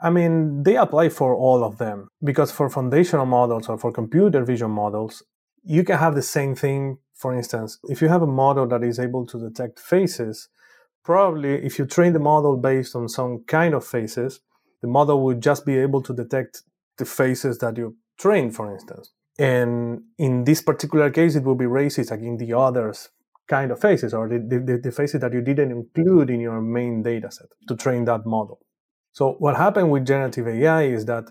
I 0.00 0.10
mean, 0.10 0.64
they 0.64 0.76
apply 0.76 1.08
for 1.08 1.34
all 1.34 1.64
of 1.64 1.78
them 1.78 2.08
because 2.22 2.50
for 2.50 2.68
foundational 2.68 3.24
models 3.24 3.68
or 3.68 3.78
for 3.78 3.92
computer 3.92 4.44
vision 4.44 4.70
models, 4.70 5.22
you 5.62 5.84
can 5.84 5.98
have 5.98 6.14
the 6.14 6.22
same 6.22 6.54
thing. 6.54 6.98
For 7.14 7.34
instance, 7.34 7.78
if 7.84 8.02
you 8.02 8.08
have 8.08 8.20
a 8.20 8.26
model 8.26 8.66
that 8.68 8.82
is 8.82 8.98
able 8.98 9.24
to 9.26 9.38
detect 9.38 9.78
faces, 9.78 10.48
probably 11.02 11.54
if 11.64 11.78
you 11.78 11.86
train 11.86 12.12
the 12.12 12.18
model 12.18 12.56
based 12.56 12.94
on 12.94 13.08
some 13.08 13.44
kind 13.46 13.72
of 13.74 13.86
faces, 13.86 14.40
the 14.82 14.88
model 14.88 15.22
would 15.24 15.40
just 15.40 15.64
be 15.64 15.78
able 15.78 16.02
to 16.02 16.12
detect 16.12 16.62
the 16.98 17.06
faces 17.06 17.58
that 17.58 17.78
you 17.78 17.96
trained, 18.18 18.54
for 18.54 18.70
instance. 18.70 19.12
And 19.38 20.02
in 20.18 20.44
this 20.44 20.62
particular 20.62 21.10
case, 21.10 21.34
it 21.34 21.44
will 21.44 21.54
be 21.56 21.66
racist 21.66 22.10
against 22.10 22.40
the 22.40 22.56
others 22.56 23.10
kind 23.48 23.70
of 23.70 23.80
faces 23.80 24.12
or 24.12 24.28
the, 24.28 24.38
the, 24.38 24.78
the 24.82 24.90
faces 24.90 25.20
that 25.20 25.32
you 25.32 25.40
didn't 25.40 25.70
include 25.70 26.30
in 26.30 26.40
your 26.40 26.60
main 26.60 27.02
data 27.02 27.30
set 27.30 27.46
to 27.68 27.76
train 27.76 28.04
that 28.04 28.26
model. 28.26 28.58
So 29.12 29.34
what 29.38 29.56
happened 29.56 29.90
with 29.90 30.06
generative 30.06 30.48
AI 30.48 30.82
is 30.84 31.06
that 31.06 31.24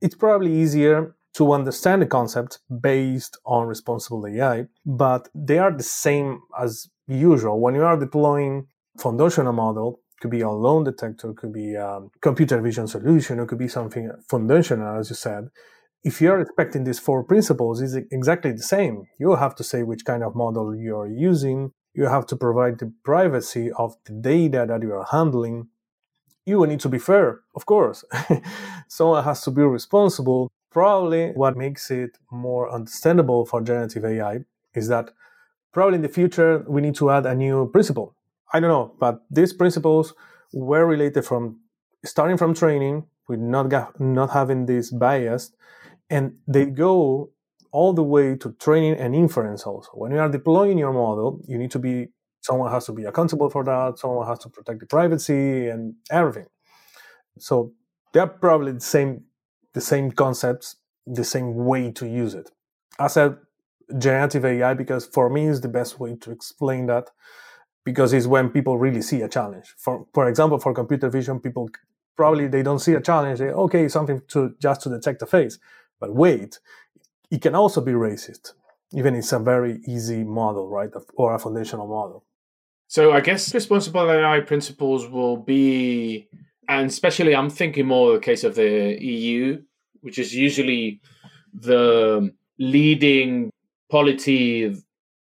it's 0.00 0.14
probably 0.14 0.52
easier 0.52 1.14
to 1.34 1.52
understand 1.52 2.02
the 2.02 2.06
concept 2.06 2.60
based 2.80 3.38
on 3.44 3.66
responsible 3.66 4.26
AI, 4.26 4.66
but 4.86 5.28
they 5.34 5.58
are 5.58 5.72
the 5.72 5.82
same 5.82 6.40
as 6.58 6.88
usual. 7.08 7.60
When 7.60 7.74
you 7.74 7.84
are 7.84 7.98
deploying 7.98 8.66
foundational 8.98 9.52
model, 9.52 10.00
could 10.20 10.30
be 10.30 10.42
a 10.42 10.50
loan 10.50 10.84
detector, 10.84 11.32
could 11.32 11.52
be 11.52 11.74
a 11.74 12.00
computer 12.22 12.60
vision 12.60 12.86
solution, 12.86 13.40
it 13.40 13.48
could 13.48 13.58
be 13.58 13.68
something 13.68 14.10
foundational, 14.28 14.98
as 14.98 15.10
you 15.10 15.16
said. 15.16 15.48
If 16.04 16.20
you're 16.20 16.40
expecting 16.40 16.84
these 16.84 16.98
four 16.98 17.24
principles, 17.24 17.80
is 17.80 17.94
exactly 17.94 18.52
the 18.52 18.62
same. 18.62 19.06
You 19.18 19.36
have 19.36 19.54
to 19.56 19.64
say 19.64 19.82
which 19.82 20.04
kind 20.04 20.22
of 20.22 20.36
model 20.36 20.76
you're 20.76 21.06
using. 21.06 21.72
You 21.94 22.06
have 22.06 22.26
to 22.26 22.36
provide 22.36 22.78
the 22.78 22.92
privacy 23.04 23.70
of 23.72 23.96
the 24.04 24.12
data 24.12 24.66
that 24.68 24.82
you 24.82 24.92
are 24.92 25.06
handling. 25.10 25.68
You 26.44 26.58
will 26.58 26.66
need 26.66 26.80
to 26.80 26.88
be 26.90 26.98
fair, 26.98 27.40
of 27.54 27.64
course. 27.64 28.04
Someone 28.88 29.24
has 29.24 29.42
to 29.44 29.50
be 29.50 29.62
responsible. 29.62 30.50
Probably 30.70 31.30
what 31.30 31.56
makes 31.56 31.90
it 31.90 32.18
more 32.30 32.70
understandable 32.70 33.46
for 33.46 33.62
generative 33.62 34.04
AI 34.04 34.40
is 34.74 34.88
that 34.88 35.10
probably 35.72 35.96
in 35.96 36.02
the 36.02 36.08
future 36.08 36.64
we 36.68 36.82
need 36.82 36.96
to 36.96 37.10
add 37.10 37.24
a 37.24 37.34
new 37.34 37.70
principle 37.70 38.14
I 38.54 38.60
don't 38.60 38.70
know, 38.70 38.94
but 39.00 39.22
these 39.28 39.52
principles 39.52 40.14
were 40.52 40.86
related 40.86 41.24
from 41.24 41.58
starting 42.04 42.36
from 42.36 42.54
training 42.54 43.04
with 43.28 43.40
not 43.40 43.66
not 44.00 44.30
having 44.30 44.66
this 44.66 44.92
bias, 44.92 45.50
and 46.10 46.34
they 46.46 46.66
go 46.66 47.30
all 47.72 47.92
the 47.92 48.02
way 48.02 48.36
to 48.36 48.52
training 48.52 48.94
and 48.94 49.14
inference. 49.14 49.64
Also, 49.64 49.90
when 49.94 50.12
you 50.12 50.18
are 50.18 50.28
deploying 50.28 50.78
your 50.78 50.92
model, 50.92 51.40
you 51.48 51.58
need 51.58 51.70
to 51.72 51.78
be 51.78 52.08
someone 52.40 52.70
has 52.70 52.86
to 52.86 52.92
be 52.92 53.04
accountable 53.04 53.50
for 53.50 53.64
that. 53.64 53.98
Someone 53.98 54.26
has 54.26 54.38
to 54.40 54.48
protect 54.48 54.80
the 54.80 54.86
privacy 54.86 55.68
and 55.68 55.94
everything. 56.10 56.46
So 57.38 57.72
they're 58.12 58.26
probably 58.26 58.72
the 58.72 58.80
same 58.80 59.24
the 59.72 59.80
same 59.80 60.12
concepts, 60.12 60.76
the 61.06 61.24
same 61.24 61.54
way 61.56 61.90
to 61.92 62.06
use 62.06 62.34
it. 62.34 62.50
I 62.98 63.08
said 63.08 63.36
generative 63.98 64.44
AI 64.44 64.74
because 64.74 65.06
for 65.06 65.28
me 65.28 65.46
is 65.46 65.60
the 65.60 65.68
best 65.68 65.98
way 66.00 66.16
to 66.16 66.30
explain 66.30 66.86
that 66.86 67.10
because 67.84 68.12
it's 68.12 68.26
when 68.26 68.50
people 68.50 68.78
really 68.78 69.02
see 69.02 69.22
a 69.22 69.28
challenge. 69.28 69.74
For 69.78 70.06
for 70.14 70.28
example, 70.28 70.58
for 70.58 70.72
computer 70.74 71.10
vision, 71.10 71.40
people 71.40 71.68
probably 72.16 72.46
they 72.48 72.62
don't 72.62 72.78
see 72.78 72.94
a 72.94 73.00
challenge. 73.00 73.40
They 73.40 73.50
okay, 73.50 73.88
something 73.88 74.22
to 74.28 74.54
just 74.60 74.82
to 74.82 74.90
detect 74.90 75.22
a 75.22 75.26
face, 75.26 75.58
but 76.04 76.14
wait, 76.14 76.58
it 77.30 77.40
can 77.40 77.54
also 77.54 77.80
be 77.80 77.92
racist, 77.92 78.52
even 78.92 79.14
it's 79.14 79.32
a 79.32 79.38
very 79.38 79.80
easy 79.88 80.22
model, 80.22 80.68
right, 80.68 80.90
or 81.14 81.34
a 81.34 81.38
foundational 81.38 81.86
model. 81.86 82.26
So 82.88 83.12
I 83.12 83.20
guess 83.22 83.54
responsible 83.54 84.10
AI 84.10 84.40
principles 84.40 85.08
will 85.08 85.38
be, 85.38 86.28
and 86.68 86.90
especially 86.90 87.34
I'm 87.34 87.48
thinking 87.48 87.86
more 87.86 88.12
the 88.12 88.18
case 88.18 88.44
of 88.44 88.54
the 88.54 88.98
EU, 89.00 89.62
which 90.02 90.18
is 90.18 90.34
usually 90.34 91.00
the 91.54 92.30
leading 92.58 93.50
polity 93.90 94.76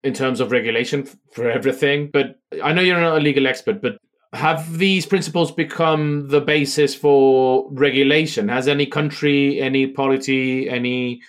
in 0.04 0.14
terms 0.14 0.40
of 0.40 0.52
regulation 0.52 1.08
for 1.32 1.48
everything. 1.48 2.10
But 2.12 2.40
I 2.64 2.74
know 2.74 2.82
you're 2.82 3.00
not 3.00 3.20
a 3.20 3.22
legal 3.22 3.46
expert, 3.46 3.84
but 3.84 4.00
have 4.34 4.78
these 4.78 5.06
principles 5.06 5.52
become 5.52 6.30
the 6.30 6.42
basis 6.42 6.96
for 6.96 7.68
regulation? 7.72 8.48
Has 8.48 8.68
any 8.68 8.86
country, 8.86 9.60
any 9.60 9.88
polity, 9.88 10.70
any 10.70 11.22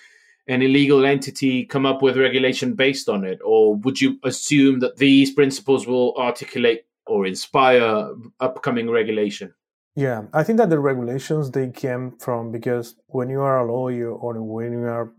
any 0.47 0.67
legal 0.67 1.05
entity 1.05 1.65
come 1.65 1.85
up 1.85 2.01
with 2.01 2.17
regulation 2.17 2.73
based 2.73 3.07
on 3.07 3.23
it, 3.23 3.39
or 3.45 3.75
would 3.75 4.01
you 4.01 4.19
assume 4.23 4.81
that 4.81 4.97
these 4.97 5.31
principles 5.31 5.87
will 5.87 6.13
articulate 6.17 6.81
or 7.07 7.25
inspire 7.25 8.09
upcoming 8.41 8.89
regulation? 8.89 9.53
Yeah, 9.95 10.23
I 10.33 10.43
think 10.43 10.57
that 10.57 10.69
the 10.69 10.79
regulations 10.79 11.51
they 11.51 11.69
came 11.69 12.11
from 12.19 12.51
because 12.51 12.95
when 13.07 13.29
you 13.29 13.41
are 13.41 13.59
a 13.59 13.71
lawyer 13.71 14.11
or 14.11 14.41
when 14.41 14.73
you 14.73 14.85
are 14.85 15.13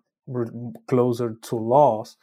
closer 0.88 1.36
to 1.42 1.56
laws, 1.56 2.16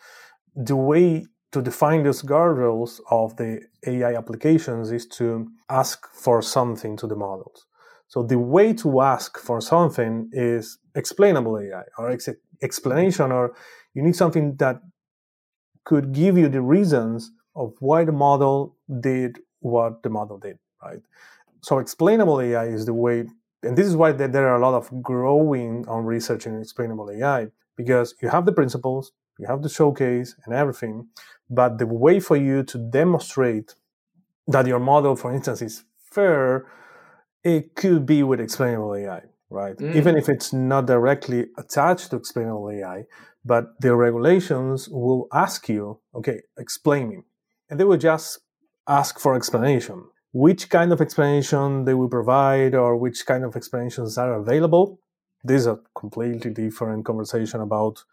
the 0.55 0.75
way 0.75 1.25
to 1.51 1.61
define 1.61 2.03
those 2.03 2.21
guardrails 2.21 2.99
of 3.09 3.35
the 3.37 3.61
AI 3.85 4.15
applications 4.15 4.91
is 4.91 5.05
to 5.07 5.47
ask 5.69 6.07
for 6.13 6.41
something 6.41 6.97
to 6.97 7.07
the 7.07 7.15
models. 7.15 7.65
So 8.07 8.23
the 8.23 8.39
way 8.39 8.73
to 8.73 9.01
ask 9.01 9.37
for 9.37 9.61
something 9.61 10.29
is 10.33 10.77
explainable 10.95 11.59
AI 11.59 11.83
or 11.97 12.11
ex- 12.11 12.29
explanation, 12.61 13.31
or 13.31 13.55
you 13.93 14.03
need 14.03 14.15
something 14.15 14.55
that 14.57 14.81
could 15.85 16.13
give 16.13 16.37
you 16.37 16.49
the 16.49 16.61
reasons 16.61 17.31
of 17.55 17.73
why 17.79 18.05
the 18.05 18.11
model 18.11 18.77
did 19.01 19.39
what 19.59 20.03
the 20.03 20.09
model 20.09 20.37
did, 20.37 20.57
right? 20.83 21.01
So 21.61 21.79
explainable 21.79 22.41
AI 22.41 22.65
is 22.67 22.85
the 22.85 22.93
way, 22.93 23.25
and 23.63 23.77
this 23.77 23.87
is 23.87 23.95
why 23.95 24.11
there 24.13 24.47
are 24.47 24.55
a 24.55 24.61
lot 24.61 24.75
of 24.75 25.03
growing 25.03 25.85
on 25.87 26.05
research 26.05 26.47
in 26.47 26.59
explainable 26.59 27.09
AI 27.11 27.47
because 27.77 28.15
you 28.21 28.29
have 28.29 28.45
the 28.45 28.51
principles, 28.51 29.11
you 29.39 29.47
have 29.47 29.61
the 29.61 29.69
showcase 29.69 30.35
and 30.45 30.53
everything, 30.55 31.07
but 31.51 31.77
the 31.77 31.85
way 31.85 32.19
for 32.19 32.37
you 32.37 32.63
to 32.63 32.77
demonstrate 32.77 33.75
that 34.47 34.65
your 34.65 34.79
model, 34.79 35.15
for 35.15 35.33
instance, 35.33 35.61
is 35.61 35.83
fair, 35.99 36.65
it 37.43 37.75
could 37.75 38.05
be 38.05 38.23
with 38.23 38.39
explainable 38.39 38.95
AI, 38.95 39.21
right? 39.49 39.75
Mm. 39.77 39.95
Even 39.95 40.17
if 40.17 40.29
it's 40.29 40.53
not 40.53 40.85
directly 40.85 41.47
attached 41.57 42.09
to 42.11 42.15
explainable 42.15 42.69
AI, 42.71 43.03
but 43.43 43.79
the 43.81 43.93
regulations 43.95 44.87
will 44.87 45.27
ask 45.33 45.67
you, 45.67 45.99
okay, 46.15 46.41
explain 46.57 47.09
me. 47.09 47.17
And 47.69 47.79
they 47.79 47.83
will 47.83 47.97
just 47.97 48.39
ask 48.87 49.19
for 49.19 49.35
explanation. 49.35 50.05
Which 50.33 50.69
kind 50.69 50.93
of 50.93 51.01
explanation 51.01 51.83
they 51.83 51.93
will 51.93 52.07
provide 52.07 52.73
or 52.75 52.95
which 52.95 53.25
kind 53.25 53.43
of 53.43 53.57
explanations 53.57 54.17
are 54.17 54.33
available. 54.35 54.99
This 55.43 55.61
is 55.61 55.67
a 55.67 55.79
completely 55.95 56.51
different 56.51 57.03
conversation 57.03 57.59
about 57.59 58.03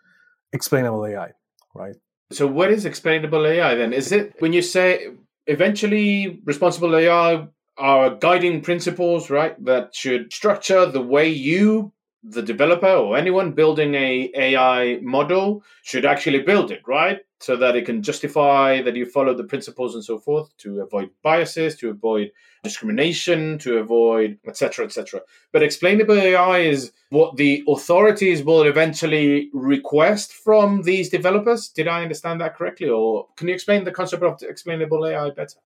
explainable 0.52 1.06
AI, 1.06 1.32
right? 1.74 1.94
So, 2.30 2.46
what 2.46 2.70
is 2.70 2.84
explainable 2.84 3.46
AI 3.46 3.74
then? 3.74 3.92
Is 3.92 4.12
it 4.12 4.34
when 4.38 4.52
you 4.52 4.62
say 4.62 5.08
eventually 5.46 6.40
responsible 6.44 6.94
AI 6.94 7.46
are 7.78 8.14
guiding 8.16 8.60
principles, 8.60 9.30
right, 9.30 9.54
that 9.64 9.94
should 9.94 10.32
structure 10.32 10.84
the 10.86 11.00
way 11.00 11.28
you 11.28 11.92
the 12.22 12.42
developer 12.42 12.88
or 12.88 13.16
anyone 13.16 13.52
building 13.52 13.94
a 13.94 14.30
AI 14.34 14.98
model 15.00 15.62
should 15.84 16.04
actually 16.04 16.40
build 16.40 16.70
it, 16.70 16.82
right? 16.86 17.20
So 17.40 17.56
that 17.56 17.76
it 17.76 17.86
can 17.86 18.02
justify 18.02 18.82
that 18.82 18.96
you 18.96 19.06
follow 19.06 19.32
the 19.32 19.44
principles 19.44 19.94
and 19.94 20.04
so 20.04 20.18
forth 20.18 20.56
to 20.58 20.80
avoid 20.80 21.10
biases, 21.22 21.76
to 21.76 21.90
avoid 21.90 22.32
discrimination, 22.64 23.58
to 23.58 23.78
avoid 23.78 24.38
etc. 24.46 24.84
etc. 24.84 25.20
But 25.52 25.62
explainable 25.62 26.18
AI 26.18 26.58
is 26.58 26.92
what 27.10 27.36
the 27.36 27.62
authorities 27.68 28.42
will 28.42 28.62
eventually 28.62 29.50
request 29.52 30.32
from 30.32 30.82
these 30.82 31.10
developers. 31.10 31.68
Did 31.68 31.86
I 31.86 32.02
understand 32.02 32.40
that 32.40 32.56
correctly, 32.56 32.88
or 32.88 33.28
can 33.36 33.46
you 33.46 33.54
explain 33.54 33.84
the 33.84 33.92
concept 33.92 34.24
of 34.24 34.42
explainable 34.42 35.06
AI 35.06 35.30
better? 35.30 35.58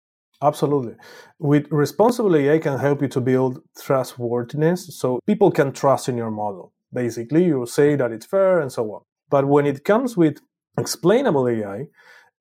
Absolutely. 0.41 0.95
With 1.39 1.67
responsible 1.71 2.35
AI 2.35 2.57
can 2.59 2.79
help 2.79 3.01
you 3.01 3.07
to 3.09 3.21
build 3.21 3.61
trustworthiness 3.79 4.93
so 4.95 5.19
people 5.27 5.51
can 5.51 5.71
trust 5.71 6.09
in 6.09 6.17
your 6.17 6.31
model. 6.31 6.73
Basically, 6.91 7.45
you 7.45 7.65
say 7.65 7.95
that 7.95 8.11
it's 8.11 8.25
fair 8.25 8.59
and 8.59 8.71
so 8.71 8.91
on. 8.91 9.01
But 9.29 9.47
when 9.47 9.65
it 9.65 9.85
comes 9.85 10.17
with 10.17 10.41
explainable 10.77 11.47
AI, 11.47 11.85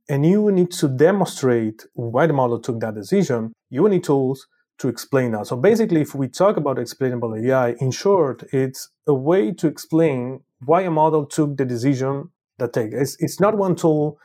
and 0.08 0.26
you 0.26 0.50
need 0.50 0.70
to 0.72 0.88
demonstrate 0.88 1.86
why 1.94 2.26
the 2.26 2.32
model 2.32 2.60
took 2.60 2.80
that 2.80 2.94
decision, 2.94 3.52
you 3.70 3.88
need 3.88 4.04
tools 4.04 4.46
to 4.78 4.88
explain 4.88 5.32
that. 5.32 5.46
So 5.46 5.56
basically, 5.56 6.00
if 6.00 6.14
we 6.14 6.28
talk 6.28 6.56
about 6.56 6.78
explainable 6.78 7.34
AI, 7.36 7.72
in 7.80 7.90
short, 7.90 8.42
it's 8.52 8.88
a 9.06 9.14
way 9.14 9.52
to 9.52 9.66
explain 9.68 10.40
why 10.64 10.82
a 10.82 10.90
model 10.90 11.26
took 11.26 11.56
the 11.56 11.64
decision 11.64 12.30
that 12.58 12.72
take. 12.72 12.92
It's, 12.92 13.16
it's 13.20 13.40
not 13.40 13.56
one 13.56 13.76
tool. 13.76 14.18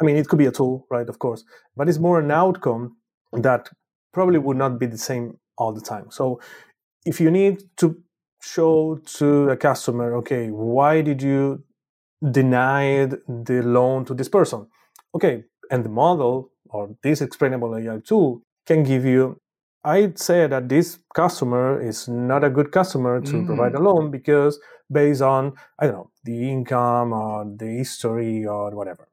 I 0.00 0.04
mean, 0.04 0.16
it 0.16 0.28
could 0.28 0.38
be 0.38 0.46
a 0.46 0.52
tool, 0.52 0.86
right? 0.90 1.08
Of 1.08 1.18
course, 1.18 1.44
but 1.76 1.88
it's 1.88 1.98
more 1.98 2.18
an 2.18 2.30
outcome 2.30 2.96
that 3.32 3.70
probably 4.12 4.38
would 4.38 4.56
not 4.56 4.78
be 4.78 4.86
the 4.86 4.98
same 4.98 5.38
all 5.56 5.72
the 5.72 5.80
time. 5.80 6.06
So 6.10 6.40
if 7.06 7.20
you 7.20 7.30
need 7.30 7.62
to 7.78 8.02
show 8.42 8.98
to 9.18 9.50
a 9.50 9.56
customer, 9.56 10.14
okay, 10.16 10.48
why 10.48 11.00
did 11.00 11.22
you 11.22 11.62
deny 12.30 13.06
the 13.06 13.62
loan 13.64 14.04
to 14.06 14.14
this 14.14 14.28
person? 14.28 14.66
Okay, 15.14 15.44
and 15.70 15.84
the 15.84 15.88
model 15.88 16.50
or 16.70 16.96
this 17.02 17.20
explainable 17.20 17.76
AI 17.76 17.98
tool 18.04 18.42
can 18.66 18.82
give 18.82 19.04
you 19.04 19.38
I'd 19.84 20.18
say 20.18 20.46
that 20.46 20.68
this 20.68 20.98
customer 21.14 21.80
is 21.80 22.06
not 22.06 22.44
a 22.44 22.50
good 22.50 22.70
customer 22.70 23.20
to 23.20 23.32
mm. 23.32 23.46
provide 23.46 23.74
a 23.74 23.80
loan 23.80 24.10
because 24.10 24.60
based 24.90 25.22
on 25.22 25.54
I 25.78 25.86
don't 25.86 25.94
know 25.94 26.10
the 26.24 26.50
income 26.50 27.12
or 27.12 27.44
the 27.56 27.66
history 27.66 28.46
or 28.46 28.70
whatever. 28.76 29.08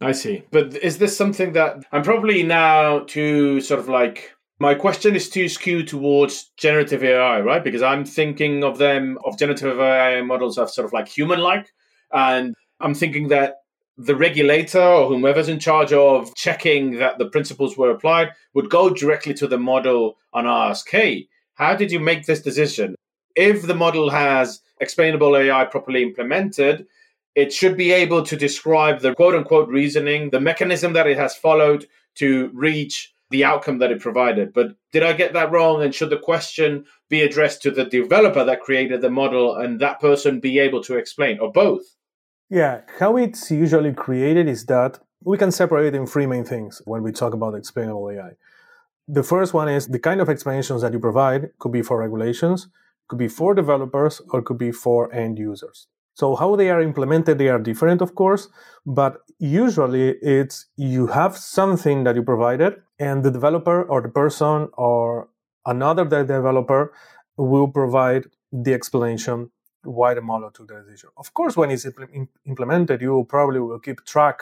I 0.00 0.12
see. 0.12 0.44
But 0.52 0.76
is 0.76 0.98
this 0.98 1.16
something 1.16 1.54
that 1.54 1.84
I'm 1.90 2.02
probably 2.02 2.42
now 2.42 3.00
to 3.00 3.60
sort 3.60 3.80
of 3.80 3.88
like 3.88 4.32
my 4.58 4.74
question 4.74 5.16
is 5.16 5.28
too 5.28 5.48
skewed 5.48 5.88
towards 5.88 6.50
generative 6.56 7.02
AI, 7.02 7.40
right? 7.40 7.64
Because 7.64 7.82
I'm 7.82 8.04
thinking 8.04 8.62
of 8.62 8.78
them 8.78 9.18
of 9.24 9.38
generative 9.38 9.80
AI 9.80 10.22
models 10.22 10.58
as 10.58 10.74
sort 10.74 10.84
of 10.84 10.92
like 10.92 11.08
human 11.08 11.40
like. 11.40 11.72
And 12.12 12.54
I'm 12.80 12.94
thinking 12.94 13.28
that 13.28 13.56
the 13.98 14.16
regulator 14.16 14.82
or 14.82 15.08
whomever's 15.08 15.48
in 15.48 15.58
charge 15.58 15.92
of 15.92 16.34
checking 16.34 16.98
that 16.98 17.18
the 17.18 17.30
principles 17.30 17.76
were 17.76 17.90
applied 17.90 18.30
would 18.52 18.68
go 18.68 18.90
directly 18.90 19.32
to 19.34 19.46
the 19.46 19.58
model 19.58 20.16
and 20.34 20.46
ask, 20.46 20.88
hey, 20.90 21.28
how 21.54 21.74
did 21.74 21.90
you 21.90 21.98
make 21.98 22.26
this 22.26 22.42
decision? 22.42 22.94
If 23.34 23.62
the 23.62 23.74
model 23.74 24.10
has 24.10 24.60
explainable 24.80 25.36
AI 25.36 25.64
properly 25.64 26.02
implemented, 26.02 26.86
it 27.34 27.52
should 27.52 27.76
be 27.76 27.92
able 27.92 28.22
to 28.24 28.36
describe 28.36 29.00
the 29.00 29.14
quote 29.14 29.34
unquote 29.34 29.68
reasoning, 29.68 30.30
the 30.30 30.40
mechanism 30.40 30.92
that 30.92 31.06
it 31.06 31.16
has 31.16 31.34
followed 31.34 31.86
to 32.16 32.50
reach 32.52 33.14
the 33.30 33.44
outcome 33.44 33.78
that 33.78 33.90
it 33.90 34.00
provided. 34.00 34.52
But 34.52 34.76
did 34.92 35.02
I 35.02 35.12
get 35.12 35.32
that 35.32 35.50
wrong? 35.50 35.82
And 35.82 35.94
should 35.94 36.10
the 36.10 36.18
question 36.18 36.84
be 37.08 37.22
addressed 37.22 37.62
to 37.62 37.70
the 37.70 37.84
developer 37.84 38.44
that 38.44 38.60
created 38.60 39.00
the 39.00 39.10
model 39.10 39.56
and 39.56 39.80
that 39.80 40.00
person 40.00 40.40
be 40.40 40.58
able 40.58 40.82
to 40.84 40.96
explain, 40.96 41.38
or 41.40 41.50
both? 41.50 41.95
Yeah, 42.48 42.82
how 43.00 43.16
it's 43.16 43.50
usually 43.50 43.92
created 43.92 44.48
is 44.48 44.66
that 44.66 45.00
we 45.24 45.36
can 45.36 45.50
separate 45.50 45.94
in 45.96 46.06
three 46.06 46.26
main 46.26 46.44
things 46.44 46.80
when 46.84 47.02
we 47.02 47.10
talk 47.10 47.34
about 47.34 47.54
explainable 47.56 48.08
AI. 48.08 48.32
The 49.08 49.24
first 49.24 49.52
one 49.52 49.68
is 49.68 49.88
the 49.88 49.98
kind 49.98 50.20
of 50.20 50.28
explanations 50.28 50.82
that 50.82 50.92
you 50.92 51.00
provide 51.00 51.50
could 51.58 51.72
be 51.72 51.82
for 51.82 51.98
regulations, 51.98 52.68
could 53.08 53.18
be 53.18 53.26
for 53.26 53.52
developers, 53.54 54.22
or 54.30 54.42
could 54.42 54.58
be 54.58 54.70
for 54.70 55.12
end 55.12 55.38
users. 55.38 55.88
So 56.14 56.36
how 56.36 56.54
they 56.54 56.70
are 56.70 56.80
implemented, 56.80 57.38
they 57.38 57.48
are 57.48 57.58
different, 57.58 58.00
of 58.00 58.14
course, 58.14 58.48
but 58.86 59.18
usually 59.40 60.10
it's 60.22 60.66
you 60.76 61.08
have 61.08 61.36
something 61.36 62.04
that 62.04 62.14
you 62.14 62.22
provided, 62.22 62.74
and 63.00 63.24
the 63.24 63.30
developer 63.32 63.82
or 63.82 64.02
the 64.02 64.08
person 64.08 64.68
or 64.74 65.28
another 65.66 66.04
developer 66.04 66.92
will 67.36 67.68
provide 67.68 68.26
the 68.52 68.72
explanation 68.72 69.50
why 69.86 70.14
the 70.14 70.20
model 70.20 70.50
took 70.50 70.68
the 70.68 70.82
decision. 70.82 71.10
Of 71.16 71.32
course, 71.34 71.56
when 71.56 71.70
it's 71.70 71.86
implemented, 72.44 73.00
you 73.00 73.26
probably 73.28 73.60
will 73.60 73.78
keep 73.78 74.04
track 74.04 74.40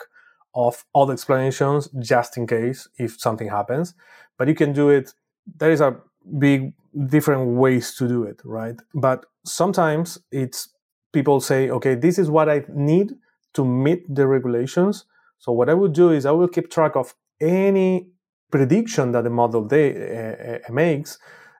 of 0.53 0.85
all 0.93 1.05
the 1.05 1.13
explanations 1.13 1.89
just 1.99 2.37
in 2.37 2.47
case 2.47 2.87
if 2.97 3.19
something 3.19 3.49
happens. 3.49 3.93
But 4.37 4.47
you 4.47 4.55
can 4.55 4.73
do 4.73 4.89
it. 4.89 5.13
There 5.57 5.71
is 5.71 5.81
a 5.81 5.97
big 6.39 6.73
different 7.07 7.47
ways 7.57 7.93
to 7.95 8.07
do 8.07 8.23
it, 8.23 8.41
right? 8.43 8.75
But 8.93 9.25
sometimes 9.45 10.17
it's 10.31 10.69
people 11.11 11.39
say, 11.39 11.69
okay, 11.69 11.95
this 11.95 12.17
is 12.17 12.29
what 12.29 12.49
I 12.49 12.63
need 12.69 13.13
to 13.53 13.65
meet 13.65 14.03
the 14.13 14.27
regulations. 14.27 15.05
So 15.39 15.51
what 15.51 15.69
I 15.69 15.73
would 15.73 15.93
do 15.93 16.11
is 16.11 16.25
I 16.25 16.31
will 16.31 16.47
keep 16.47 16.69
track 16.71 16.95
of 16.95 17.13
any 17.39 18.09
prediction 18.51 19.11
that 19.11 19.23
the 19.23 19.29
model 19.29 19.65
they, 19.67 20.61
uh, 20.65 20.71
makes, 20.71 21.17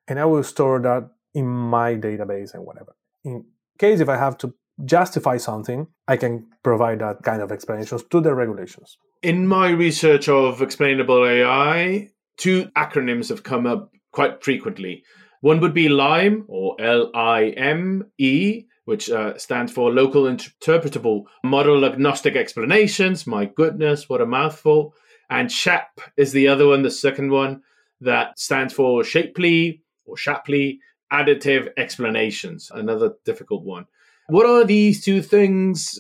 and 0.08 0.20
I 0.20 0.26
will 0.26 0.44
store 0.44 0.80
that 0.82 1.10
in 1.34 1.46
my 1.48 1.96
database 1.96 2.54
and 2.54 2.66
whatever. 2.66 2.96
In 3.24 3.46
case 3.78 4.00
if 4.00 4.10
I 4.10 4.18
have 4.18 4.38
to 4.40 4.54
justify 4.84 5.38
something, 5.38 5.88
I 6.08 6.18
can 6.18 6.48
provide 6.64 7.00
that 7.00 7.24
kind 7.24 7.42
of 7.42 7.52
explanations 7.52 8.04
to 8.12 8.22
the 8.22 8.34
regulations. 8.34 8.98
In 9.22 9.48
my 9.48 9.70
research 9.70 10.28
of 10.28 10.62
explainable 10.62 11.26
AI, 11.26 12.10
two 12.38 12.66
acronyms 12.78 13.30
have 13.30 13.44
come 13.44 13.66
up 13.66 13.92
quite 14.12 14.44
frequently. 14.44 15.04
One 15.42 15.60
would 15.62 15.74
be 15.74 15.90
LIME 15.90 16.46
or 16.48 16.76
L 16.80 17.12
I 17.14 17.50
M 17.50 18.12
E, 18.18 18.66
which 18.86 19.10
uh, 19.10 19.38
stands 19.38 19.72
for 19.72 19.92
Local 19.92 20.24
Interpretable 20.24 21.24
Model 21.44 21.86
Agnostic 21.86 22.36
Explanations. 22.36 23.26
My 23.28 23.46
goodness, 23.46 24.10
what 24.10 24.22
a 24.22 24.26
mouthful. 24.26 24.94
And 25.30 25.52
SHAP 25.52 26.02
is 26.18 26.32
the 26.32 26.48
other 26.48 26.68
one, 26.68 26.84
the 26.84 26.92
second 26.92 27.32
one, 27.32 27.62
that 28.02 28.38
stands 28.38 28.74
for 28.74 29.04
Shapely 29.04 29.82
or 30.06 30.18
Shapley 30.18 30.80
Additive 31.12 31.70
Explanations, 31.78 32.72
another 32.74 33.14
difficult 33.26 33.64
one. 33.64 33.86
What 34.28 34.46
are 34.46 34.64
these 34.64 35.04
two 35.04 35.22
things? 35.22 36.00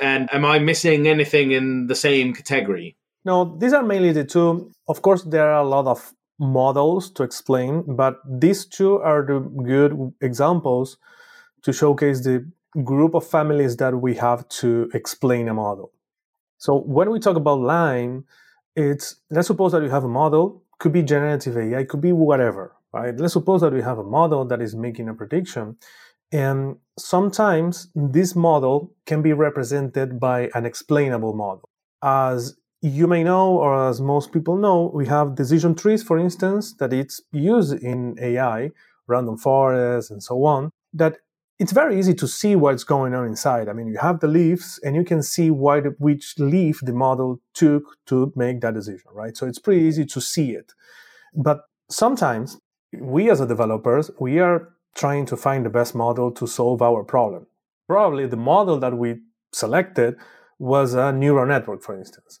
And 0.00 0.32
am 0.32 0.44
I 0.44 0.58
missing 0.58 1.06
anything 1.06 1.52
in 1.52 1.86
the 1.86 1.94
same 1.94 2.32
category? 2.34 2.96
No, 3.24 3.56
these 3.58 3.72
are 3.72 3.82
mainly 3.82 4.12
the 4.12 4.24
two. 4.24 4.70
Of 4.88 5.02
course, 5.02 5.22
there 5.22 5.50
are 5.50 5.62
a 5.62 5.68
lot 5.68 5.86
of 5.86 6.12
models 6.38 7.10
to 7.12 7.22
explain, 7.22 7.84
but 7.96 8.16
these 8.28 8.66
two 8.66 8.96
are 8.96 9.24
the 9.24 9.40
good 9.40 10.12
examples 10.20 10.98
to 11.62 11.72
showcase 11.72 12.24
the 12.24 12.50
group 12.84 13.14
of 13.14 13.26
families 13.26 13.76
that 13.76 14.00
we 14.00 14.14
have 14.14 14.48
to 14.48 14.90
explain 14.94 15.48
a 15.48 15.54
model. 15.54 15.92
So 16.58 16.78
when 16.78 17.10
we 17.10 17.20
talk 17.20 17.36
about 17.36 17.60
LIME, 17.60 18.24
it's 18.74 19.16
let's 19.30 19.46
suppose 19.46 19.72
that 19.72 19.82
you 19.82 19.90
have 19.90 20.04
a 20.04 20.08
model, 20.08 20.62
could 20.78 20.92
be 20.92 21.02
generative 21.02 21.56
AI, 21.56 21.84
could 21.84 22.00
be 22.00 22.12
whatever, 22.12 22.74
right? 22.92 23.16
Let's 23.16 23.32
suppose 23.32 23.60
that 23.62 23.72
we 23.72 23.82
have 23.82 23.98
a 23.98 24.04
model 24.04 24.44
that 24.46 24.60
is 24.60 24.74
making 24.74 25.08
a 25.08 25.14
prediction. 25.14 25.76
And 26.30 26.76
sometimes 26.98 27.88
this 27.94 28.34
model 28.34 28.92
can 29.06 29.22
be 29.22 29.32
represented 29.32 30.18
by 30.18 30.50
an 30.54 30.64
explainable 30.64 31.34
model. 31.34 31.68
As 32.02 32.56
you 32.80 33.06
may 33.06 33.22
know, 33.22 33.50
or 33.50 33.88
as 33.88 34.00
most 34.00 34.32
people 34.32 34.56
know, 34.56 34.90
we 34.92 35.06
have 35.06 35.34
decision 35.34 35.74
trees, 35.74 36.02
for 36.02 36.18
instance, 36.18 36.74
that 36.74 36.92
it's 36.92 37.20
used 37.32 37.74
in 37.74 38.16
AI, 38.20 38.70
random 39.06 39.36
forests, 39.36 40.10
and 40.10 40.22
so 40.22 40.44
on, 40.44 40.70
that 40.92 41.18
it's 41.58 41.70
very 41.70 41.96
easy 41.96 42.14
to 42.14 42.26
see 42.26 42.56
what's 42.56 42.82
going 42.82 43.14
on 43.14 43.24
inside. 43.24 43.68
I 43.68 43.72
mean, 43.72 43.86
you 43.86 43.98
have 43.98 44.18
the 44.18 44.26
leaves 44.26 44.80
and 44.82 44.96
you 44.96 45.04
can 45.04 45.22
see 45.22 45.48
why 45.48 45.80
the, 45.80 45.90
which 45.98 46.34
leaf 46.38 46.80
the 46.82 46.92
model 46.92 47.40
took 47.54 47.84
to 48.06 48.32
make 48.34 48.62
that 48.62 48.74
decision, 48.74 49.10
right? 49.12 49.36
So 49.36 49.46
it's 49.46 49.60
pretty 49.60 49.82
easy 49.82 50.04
to 50.06 50.20
see 50.20 50.52
it. 50.52 50.72
But 51.34 51.60
sometimes 51.88 52.58
we 52.98 53.30
as 53.30 53.40
a 53.40 53.46
developers, 53.46 54.10
we 54.18 54.38
are 54.38 54.68
trying 54.94 55.26
to 55.26 55.36
find 55.36 55.64
the 55.64 55.70
best 55.70 55.94
model 55.94 56.30
to 56.32 56.46
solve 56.46 56.82
our 56.82 57.02
problem. 57.02 57.46
Probably 57.88 58.26
the 58.26 58.36
model 58.36 58.78
that 58.80 58.96
we 58.96 59.20
selected 59.52 60.16
was 60.58 60.94
a 60.94 61.12
neural 61.12 61.46
network, 61.46 61.82
for 61.82 61.96
instance. 61.96 62.40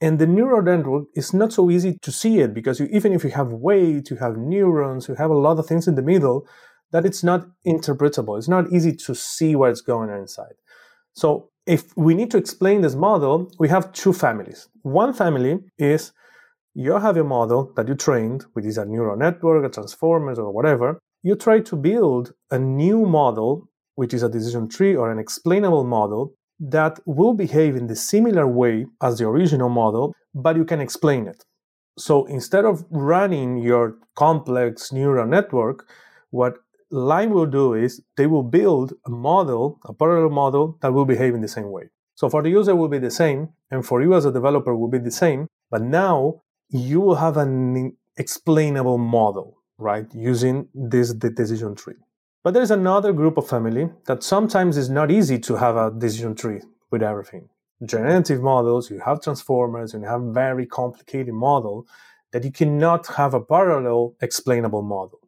And 0.00 0.18
the 0.18 0.26
neural 0.26 0.62
network 0.62 1.06
is 1.14 1.32
not 1.32 1.52
so 1.52 1.70
easy 1.70 1.98
to 2.02 2.12
see 2.12 2.40
it 2.40 2.52
because 2.52 2.78
you, 2.78 2.86
even 2.92 3.12
if 3.12 3.24
you 3.24 3.30
have 3.30 3.50
weight, 3.50 4.10
you 4.10 4.16
have 4.16 4.36
neurons, 4.36 5.08
you 5.08 5.14
have 5.14 5.30
a 5.30 5.34
lot 5.34 5.58
of 5.58 5.66
things 5.66 5.88
in 5.88 5.94
the 5.94 6.02
middle, 6.02 6.46
that 6.92 7.06
it's 7.06 7.24
not 7.24 7.46
interpretable. 7.66 8.38
It's 8.38 8.48
not 8.48 8.72
easy 8.72 8.94
to 8.94 9.14
see 9.14 9.56
what's 9.56 9.80
going 9.80 10.10
on 10.10 10.20
inside. 10.20 10.54
So 11.14 11.48
if 11.66 11.96
we 11.96 12.14
need 12.14 12.30
to 12.30 12.36
explain 12.36 12.82
this 12.82 12.94
model, 12.94 13.50
we 13.58 13.68
have 13.68 13.92
two 13.92 14.12
families. 14.12 14.68
One 14.82 15.12
family 15.12 15.60
is 15.78 16.12
you 16.78 16.98
have 16.98 17.16
a 17.16 17.24
model 17.24 17.72
that 17.74 17.88
you 17.88 17.94
trained, 17.94 18.44
which 18.52 18.66
is 18.66 18.76
a 18.76 18.84
neural 18.84 19.16
network, 19.16 19.64
a 19.64 19.72
transformers, 19.72 20.38
or 20.38 20.52
whatever. 20.52 21.00
You 21.22 21.34
try 21.34 21.60
to 21.60 21.74
build 21.74 22.34
a 22.50 22.58
new 22.58 23.06
model, 23.06 23.70
which 23.94 24.12
is 24.12 24.22
a 24.22 24.28
decision 24.28 24.68
tree 24.68 24.94
or 24.94 25.10
an 25.10 25.18
explainable 25.18 25.84
model 25.84 26.34
that 26.60 27.00
will 27.06 27.32
behave 27.32 27.76
in 27.76 27.86
the 27.86 27.96
similar 27.96 28.46
way 28.46 28.84
as 29.02 29.16
the 29.16 29.26
original 29.26 29.70
model, 29.70 30.14
but 30.34 30.56
you 30.56 30.66
can 30.66 30.82
explain 30.82 31.26
it. 31.26 31.42
So 31.98 32.26
instead 32.26 32.66
of 32.66 32.84
running 32.90 33.56
your 33.56 33.96
complex 34.14 34.92
neural 34.92 35.26
network, 35.26 35.88
what 36.28 36.58
Lime 36.90 37.30
will 37.30 37.46
do 37.46 37.72
is 37.72 38.02
they 38.18 38.26
will 38.26 38.42
build 38.42 38.92
a 39.06 39.10
model, 39.10 39.80
a 39.86 39.94
parallel 39.94 40.28
model 40.28 40.76
that 40.82 40.92
will 40.92 41.06
behave 41.06 41.34
in 41.34 41.40
the 41.40 41.48
same 41.48 41.70
way. 41.72 41.84
So 42.16 42.28
for 42.28 42.42
the 42.42 42.50
user 42.50 42.76
will 42.76 42.88
be 42.88 42.98
the 42.98 43.10
same, 43.10 43.48
and 43.70 43.84
for 43.84 44.02
you 44.02 44.14
as 44.14 44.26
a 44.26 44.32
developer 44.32 44.76
will 44.76 44.90
be 44.90 44.98
the 44.98 45.10
same, 45.10 45.48
but 45.70 45.80
now 45.80 46.42
you 46.68 47.00
will 47.00 47.14
have 47.14 47.36
an 47.36 47.96
explainable 48.16 48.98
model, 48.98 49.58
right? 49.78 50.06
Using 50.14 50.68
this 50.74 51.12
decision 51.12 51.74
tree. 51.74 51.94
But 52.42 52.54
there's 52.54 52.70
another 52.70 53.12
group 53.12 53.36
of 53.36 53.48
family 53.48 53.90
that 54.06 54.22
sometimes 54.22 54.76
is 54.76 54.88
not 54.88 55.10
easy 55.10 55.38
to 55.40 55.56
have 55.56 55.76
a 55.76 55.90
decision 55.90 56.34
tree 56.34 56.60
with 56.90 57.02
everything. 57.02 57.48
Generative 57.84 58.40
models, 58.40 58.90
you 58.90 59.00
have 59.00 59.20
transformers, 59.20 59.92
you 59.92 60.02
have 60.02 60.22
very 60.32 60.64
complicated 60.66 61.34
model 61.34 61.86
that 62.32 62.44
you 62.44 62.52
cannot 62.52 63.06
have 63.08 63.34
a 63.34 63.40
parallel 63.40 64.14
explainable 64.20 64.82
model. 64.82 65.20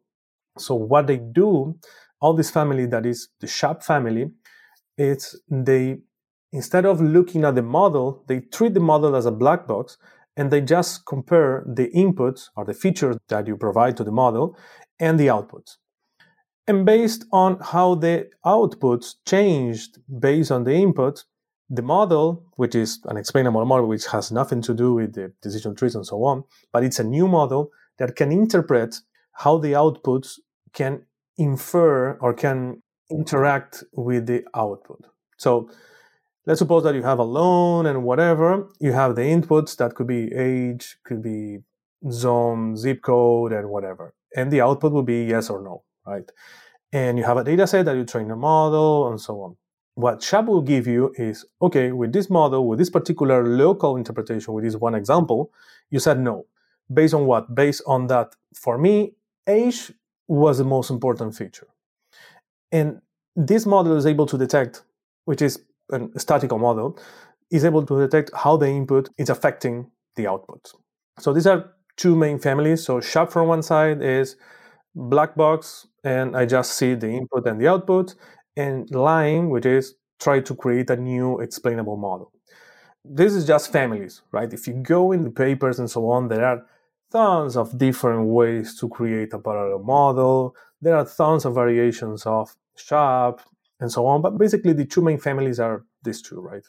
So 0.57 0.75
what 0.75 1.07
they 1.07 1.17
do, 1.17 1.75
all 2.21 2.33
this 2.33 2.51
family 2.51 2.85
that 2.87 3.05
is 3.05 3.29
the 3.39 3.47
SHAP 3.47 3.83
family, 3.83 4.31
it's 4.97 5.35
they 5.49 5.99
instead 6.51 6.85
of 6.85 6.99
looking 6.99 7.43
at 7.43 7.55
the 7.55 7.61
model, 7.61 8.23
they 8.27 8.39
treat 8.39 8.73
the 8.73 8.79
model 8.79 9.15
as 9.15 9.25
a 9.25 9.31
black 9.31 9.67
box 9.67 9.97
and 10.37 10.51
they 10.51 10.61
just 10.61 11.05
compare 11.05 11.63
the 11.67 11.89
inputs 11.89 12.49
or 12.55 12.65
the 12.65 12.73
features 12.73 13.17
that 13.27 13.47
you 13.47 13.57
provide 13.57 13.97
to 13.97 14.03
the 14.03 14.11
model 14.11 14.57
and 14.99 15.19
the 15.19 15.27
outputs. 15.27 15.77
And 16.67 16.85
based 16.85 17.25
on 17.31 17.59
how 17.59 17.95
the 17.95 18.29
outputs 18.45 19.15
changed 19.25 19.97
based 20.19 20.51
on 20.51 20.65
the 20.65 20.71
inputs, 20.71 21.23
the 21.69 21.81
model, 21.81 22.45
which 22.55 22.75
is 22.75 22.99
an 23.05 23.17
explainable 23.17 23.65
model, 23.65 23.87
which 23.87 24.07
has 24.07 24.31
nothing 24.31 24.61
to 24.63 24.73
do 24.73 24.93
with 24.93 25.13
the 25.13 25.33
decision 25.41 25.75
trees 25.75 25.95
and 25.95 26.05
so 26.05 26.23
on, 26.23 26.43
but 26.71 26.83
it's 26.83 26.99
a 26.99 27.03
new 27.03 27.27
model 27.27 27.69
that 27.97 28.15
can 28.15 28.31
interpret 28.31 28.95
how 29.33 29.57
the 29.57 29.73
outputs 29.73 30.39
can 30.73 31.05
infer 31.37 32.13
or 32.19 32.33
can 32.33 32.81
interact 33.09 33.83
with 33.93 34.25
the 34.25 34.43
output. 34.55 35.05
So 35.37 35.69
let's 36.49 36.57
suppose 36.57 36.81
that 36.81 36.95
you 36.95 37.03
have 37.03 37.19
a 37.19 37.23
loan 37.23 37.85
and 37.85 38.03
whatever. 38.03 38.67
You 38.79 38.91
have 38.91 39.15
the 39.15 39.21
inputs 39.21 39.77
that 39.77 39.93
could 39.93 40.07
be 40.07 40.33
age, 40.33 40.97
could 41.03 41.21
be 41.21 41.59
zone, 42.09 42.75
zip 42.75 43.03
code, 43.03 43.53
and 43.53 43.69
whatever. 43.69 44.15
And 44.35 44.51
the 44.51 44.61
output 44.61 44.91
will 44.91 45.03
be 45.03 45.25
yes 45.25 45.51
or 45.51 45.61
no, 45.61 45.83
right? 46.07 46.27
And 46.91 47.19
you 47.19 47.23
have 47.23 47.37
a 47.37 47.43
data 47.43 47.67
set 47.67 47.85
that 47.85 47.95
you 47.95 48.03
train 48.03 48.31
a 48.31 48.35
model 48.35 49.09
and 49.09 49.21
so 49.21 49.41
on. 49.41 49.57
What 49.93 50.23
SHAP 50.23 50.45
will 50.45 50.63
give 50.63 50.87
you 50.87 51.13
is 51.19 51.45
okay, 51.61 51.91
with 51.91 52.13
this 52.13 52.31
model, 52.31 52.67
with 52.67 52.79
this 52.79 52.89
particular 52.89 53.45
local 53.45 53.95
interpretation, 53.95 54.51
with 54.55 54.63
this 54.63 54.75
one 54.75 54.95
example, 54.95 55.51
you 55.91 55.99
said 55.99 56.19
no. 56.19 56.47
Based 56.91 57.13
on 57.13 57.27
what? 57.27 57.53
Based 57.53 57.83
on 57.85 58.07
that, 58.07 58.35
for 58.55 58.79
me, 58.79 59.13
age 59.45 59.91
was 60.27 60.57
the 60.57 60.63
most 60.63 60.89
important 60.89 61.35
feature. 61.35 61.67
And 62.71 63.01
this 63.35 63.67
model 63.67 63.95
is 63.97 64.07
able 64.07 64.25
to 64.25 64.37
detect, 64.37 64.81
which 65.25 65.43
is 65.43 65.59
a 65.91 66.19
statical 66.19 66.57
model, 66.59 66.97
is 67.51 67.65
able 67.65 67.85
to 67.85 67.99
detect 67.99 68.31
how 68.35 68.57
the 68.57 68.67
input 68.67 69.09
is 69.17 69.29
affecting 69.29 69.89
the 70.15 70.27
output. 70.27 70.71
So 71.19 71.33
these 71.33 71.47
are 71.47 71.73
two 71.97 72.15
main 72.15 72.39
families. 72.39 72.83
So 72.83 73.01
SHAP 73.01 73.31
from 73.31 73.47
one 73.47 73.63
side 73.63 74.01
is 74.01 74.35
black 74.95 75.35
box, 75.35 75.87
and 76.03 76.35
I 76.35 76.45
just 76.45 76.73
see 76.73 76.95
the 76.95 77.09
input 77.09 77.47
and 77.47 77.59
the 77.59 77.67
output, 77.67 78.15
and 78.55 78.89
Lime, 78.91 79.49
which 79.49 79.65
is 79.65 79.95
try 80.19 80.39
to 80.41 80.55
create 80.55 80.89
a 80.89 80.95
new 80.97 81.39
explainable 81.39 81.97
model. 81.97 82.31
This 83.05 83.33
is 83.33 83.45
just 83.45 83.71
families, 83.71 84.21
right? 84.31 84.51
If 84.51 84.67
you 84.67 84.73
go 84.73 85.11
in 85.11 85.23
the 85.23 85.31
papers 85.31 85.79
and 85.79 85.89
so 85.89 86.09
on, 86.09 86.27
there 86.27 86.45
are 86.45 86.65
tons 87.11 87.55
of 87.57 87.77
different 87.77 88.27
ways 88.27 88.77
to 88.79 88.89
create 88.89 89.33
a 89.33 89.39
parallel 89.39 89.79
model. 89.79 90.55
There 90.81 90.95
are 90.95 91.05
tons 91.05 91.45
of 91.45 91.55
variations 91.55 92.25
of 92.25 92.55
SHAP 92.75 93.41
and 93.79 93.91
so 93.91 94.05
on. 94.05 94.21
But 94.21 94.37
basically, 94.37 94.73
the 94.73 94.85
two 94.85 95.01
main 95.01 95.17
families 95.17 95.59
are 95.59 95.83
these 96.03 96.21
two, 96.21 96.39
right? 96.39 96.63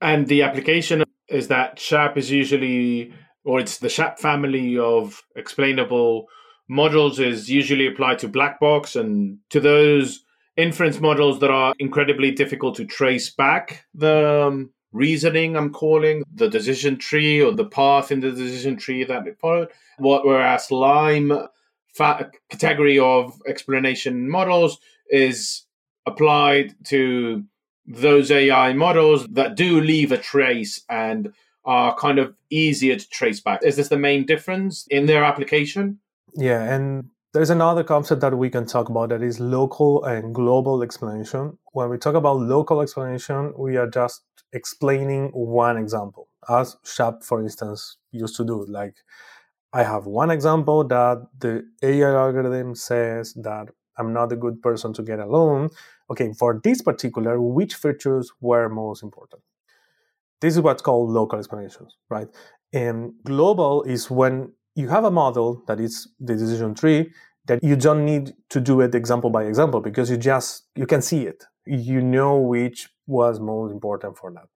And 0.00 0.26
the 0.26 0.42
application 0.42 1.04
is 1.28 1.48
that 1.48 1.78
SHAP 1.78 2.16
is 2.16 2.30
usually, 2.30 3.12
or 3.44 3.60
it's 3.60 3.78
the 3.78 3.88
SHAP 3.88 4.18
family 4.18 4.78
of 4.78 5.22
explainable 5.36 6.26
models 6.68 7.18
is 7.18 7.50
usually 7.50 7.86
applied 7.86 8.18
to 8.20 8.28
black 8.28 8.60
box 8.60 8.96
and 8.96 9.38
to 9.50 9.60
those 9.60 10.24
inference 10.56 11.00
models 11.00 11.40
that 11.40 11.50
are 11.50 11.74
incredibly 11.78 12.30
difficult 12.30 12.76
to 12.76 12.84
trace 12.84 13.30
back 13.30 13.84
the 13.94 14.46
um, 14.46 14.70
reasoning 14.92 15.56
I'm 15.56 15.72
calling 15.72 16.22
the 16.34 16.48
decision 16.48 16.96
tree 16.96 17.40
or 17.40 17.52
the 17.52 17.64
path 17.64 18.10
in 18.10 18.20
the 18.20 18.30
decision 18.30 18.76
tree 18.76 19.04
that 19.04 19.26
it 19.26 19.38
followed. 19.38 19.68
What 19.98 20.26
whereas 20.26 20.70
Lime 20.70 21.32
category 22.48 22.98
of 22.98 23.40
explanation 23.46 24.28
models 24.28 24.78
is 25.10 25.66
applied 26.06 26.74
to 26.86 27.44
those 27.86 28.30
AI 28.30 28.72
models 28.72 29.26
that 29.28 29.56
do 29.56 29.80
leave 29.80 30.12
a 30.12 30.18
trace 30.18 30.82
and 30.88 31.32
are 31.64 31.94
kind 31.96 32.18
of 32.18 32.34
easier 32.50 32.96
to 32.96 33.08
trace 33.10 33.40
back. 33.40 33.60
Is 33.62 33.76
this 33.76 33.88
the 33.88 33.98
main 33.98 34.24
difference 34.24 34.86
in 34.88 35.06
their 35.06 35.24
application? 35.24 35.98
Yeah, 36.34 36.62
and 36.62 37.10
there's 37.32 37.50
another 37.50 37.84
concept 37.84 38.20
that 38.22 38.36
we 38.36 38.50
can 38.50 38.66
talk 38.66 38.88
about 38.88 39.10
that 39.10 39.22
is 39.22 39.40
local 39.40 40.04
and 40.04 40.34
global 40.34 40.82
explanation. 40.82 41.58
When 41.72 41.90
we 41.90 41.98
talk 41.98 42.14
about 42.14 42.38
local 42.38 42.80
explanation, 42.80 43.52
we 43.56 43.76
are 43.76 43.88
just 43.88 44.22
explaining 44.52 45.28
one 45.28 45.76
example, 45.76 46.28
as 46.48 46.76
SHAP, 46.84 47.22
for 47.22 47.40
instance, 47.40 47.98
used 48.10 48.36
to 48.36 48.44
do. 48.44 48.64
Like, 48.68 48.94
I 49.72 49.84
have 49.84 50.06
one 50.06 50.30
example 50.30 50.82
that 50.84 51.26
the 51.38 51.64
AI 51.82 52.10
algorithm 52.10 52.74
says 52.74 53.34
that 53.34 53.68
I'm 54.00 54.12
not 54.12 54.32
a 54.32 54.36
good 54.36 54.62
person 54.62 54.92
to 54.94 55.02
get 55.02 55.18
a 55.20 55.26
loan. 55.26 55.70
Okay, 56.10 56.32
for 56.38 56.60
this 56.64 56.82
particular, 56.82 57.40
which 57.40 57.74
features 57.74 58.32
were 58.40 58.68
most 58.68 59.02
important? 59.02 59.42
This 60.40 60.54
is 60.56 60.60
what's 60.62 60.82
called 60.82 61.10
local 61.10 61.38
explanations, 61.38 61.96
right? 62.08 62.28
And 62.72 63.12
global 63.24 63.82
is 63.82 64.10
when 64.10 64.52
you 64.74 64.88
have 64.88 65.04
a 65.04 65.10
model 65.10 65.62
that 65.66 65.78
is 65.80 66.08
the 66.18 66.34
decision 66.34 66.74
tree 66.74 67.12
that 67.46 67.62
you 67.62 67.76
don't 67.76 68.04
need 68.04 68.32
to 68.48 68.60
do 68.60 68.80
it 68.80 68.94
example 68.94 69.30
by 69.30 69.44
example 69.44 69.80
because 69.80 70.10
you 70.10 70.16
just 70.16 70.66
you 70.76 70.86
can 70.86 71.02
see 71.02 71.22
it 71.26 71.44
you 71.66 72.00
know 72.00 72.36
which 72.36 72.88
was 73.06 73.40
most 73.40 73.72
important 73.72 74.16
for 74.16 74.32
that 74.32 74.48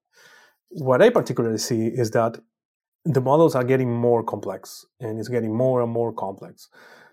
what 0.68 1.02
i 1.02 1.10
particularly 1.10 1.58
see 1.58 1.86
is 1.86 2.10
that 2.10 2.38
the 3.04 3.20
models 3.20 3.54
are 3.54 3.64
getting 3.64 3.92
more 3.92 4.22
complex 4.22 4.86
and 5.00 5.18
it's 5.18 5.28
getting 5.28 5.54
more 5.54 5.82
and 5.82 5.90
more 5.90 6.12
complex 6.12 6.68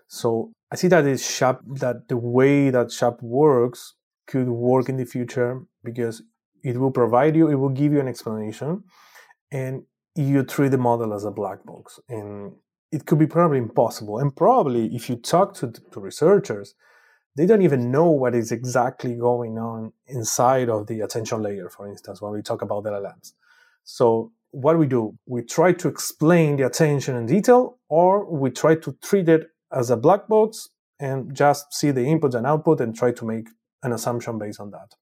so 0.06 0.52
i 0.72 0.76
see 0.76 0.88
that 0.88 1.04
SHAP 1.20 1.60
that 1.84 2.08
the 2.08 2.16
way 2.16 2.70
that 2.70 2.90
SHAP 2.90 3.22
works 3.22 3.94
could 4.26 4.48
work 4.48 4.88
in 4.88 4.96
the 4.96 5.04
future 5.04 5.62
because 5.84 6.22
it 6.64 6.76
will 6.78 6.90
provide 6.90 7.36
you 7.36 7.48
it 7.48 7.56
will 7.56 7.76
give 7.80 7.92
you 7.92 8.00
an 8.00 8.08
explanation 8.08 8.82
and 9.50 9.82
you 10.14 10.42
treat 10.42 10.70
the 10.70 10.78
model 10.78 11.14
as 11.14 11.24
a 11.24 11.30
black 11.30 11.64
box 11.64 12.00
and 12.08 12.52
it 12.92 13.06
could 13.06 13.18
be 13.18 13.26
probably 13.26 13.58
impossible. 13.58 14.18
And 14.18 14.36
probably 14.36 14.94
if 14.94 15.08
you 15.08 15.16
talk 15.16 15.54
to, 15.54 15.72
to 15.72 16.00
researchers, 16.00 16.74
they 17.34 17.46
don't 17.46 17.62
even 17.62 17.90
know 17.90 18.10
what 18.10 18.34
is 18.34 18.52
exactly 18.52 19.14
going 19.14 19.56
on 19.56 19.94
inside 20.06 20.68
of 20.68 20.86
the 20.86 21.00
attention 21.00 21.42
layer, 21.42 21.70
for 21.70 21.88
instance, 21.88 22.20
when 22.20 22.32
we 22.32 22.42
talk 22.42 22.60
about 22.60 22.84
the 22.84 22.90
LLMs. 22.90 23.32
So 23.84 24.32
what 24.50 24.78
we 24.78 24.86
do, 24.86 25.16
we 25.24 25.42
try 25.42 25.72
to 25.72 25.88
explain 25.88 26.56
the 26.56 26.66
attention 26.66 27.16
in 27.16 27.24
detail, 27.24 27.78
or 27.88 28.30
we 28.30 28.50
try 28.50 28.74
to 28.74 28.92
treat 29.02 29.30
it 29.30 29.48
as 29.72 29.90
a 29.90 29.96
black 29.96 30.28
box 30.28 30.68
and 31.00 31.34
just 31.34 31.72
see 31.74 31.90
the 31.90 32.04
input 32.04 32.34
and 32.34 32.46
output 32.46 32.80
and 32.80 32.94
try 32.94 33.12
to 33.12 33.24
make 33.24 33.48
an 33.82 33.92
assumption 33.92 34.38
based 34.38 34.60
on 34.60 34.70
that. 34.70 34.94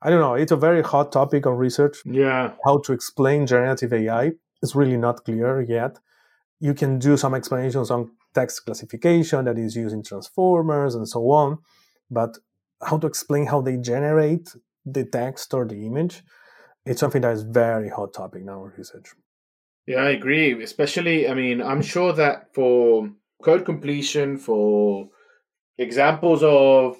I 0.00 0.10
don't 0.10 0.20
know. 0.20 0.34
It's 0.34 0.52
a 0.52 0.56
very 0.56 0.82
hot 0.82 1.12
topic 1.12 1.46
on 1.46 1.56
research. 1.56 1.98
Yeah. 2.04 2.52
How 2.64 2.78
to 2.78 2.92
explain 2.92 3.46
generative 3.46 3.92
AI 3.92 4.32
is 4.62 4.74
really 4.74 4.96
not 4.96 5.24
clear 5.24 5.60
yet 5.60 5.98
you 6.60 6.74
can 6.74 6.98
do 6.98 7.16
some 7.16 7.34
explanations 7.34 7.90
on 7.90 8.10
text 8.34 8.64
classification 8.64 9.44
that 9.44 9.58
is 9.58 9.76
using 9.76 10.02
transformers 10.02 10.94
and 10.94 11.08
so 11.08 11.30
on, 11.30 11.58
but 12.10 12.38
how 12.82 12.98
to 12.98 13.06
explain 13.06 13.46
how 13.46 13.60
they 13.60 13.76
generate 13.76 14.54
the 14.84 15.04
text 15.04 15.54
or 15.54 15.66
the 15.66 15.86
image, 15.86 16.22
it's 16.84 17.00
something 17.00 17.22
that 17.22 17.32
is 17.32 17.42
very 17.42 17.88
hot 17.88 18.12
topic 18.14 18.44
now 18.44 18.64
in 18.64 18.72
research. 18.76 19.10
Yeah, 19.86 19.98
I 19.98 20.10
agree. 20.10 20.62
Especially, 20.62 21.28
I 21.28 21.34
mean, 21.34 21.62
I'm 21.62 21.82
sure 21.82 22.12
that 22.12 22.54
for 22.54 23.10
code 23.42 23.64
completion, 23.64 24.36
for 24.36 25.08
examples 25.78 26.42
of 26.42 26.96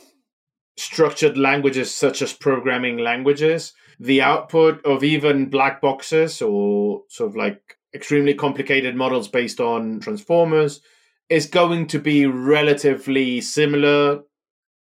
structured 0.77 1.37
languages 1.37 1.95
such 1.95 2.23
as 2.23 2.33
programming 2.33 2.99
languages, 2.99 3.73
the 3.99 4.23
output 4.23 4.85
of 4.85 5.03
even 5.03 5.51
black 5.51 5.81
boxes 5.81 6.41
or 6.41 7.03
sort 7.09 7.31
of 7.31 7.37
like 7.37 7.77
extremely 7.95 8.35
complicated 8.35 8.95
models 8.95 9.29
based 9.29 9.61
on 9.61 9.99
transformers 10.01 10.81
is 11.29 11.47
going 11.47 11.87
to 11.89 11.99
be 11.99 12.27
relatively 12.27 13.41
similar, 13.41 14.21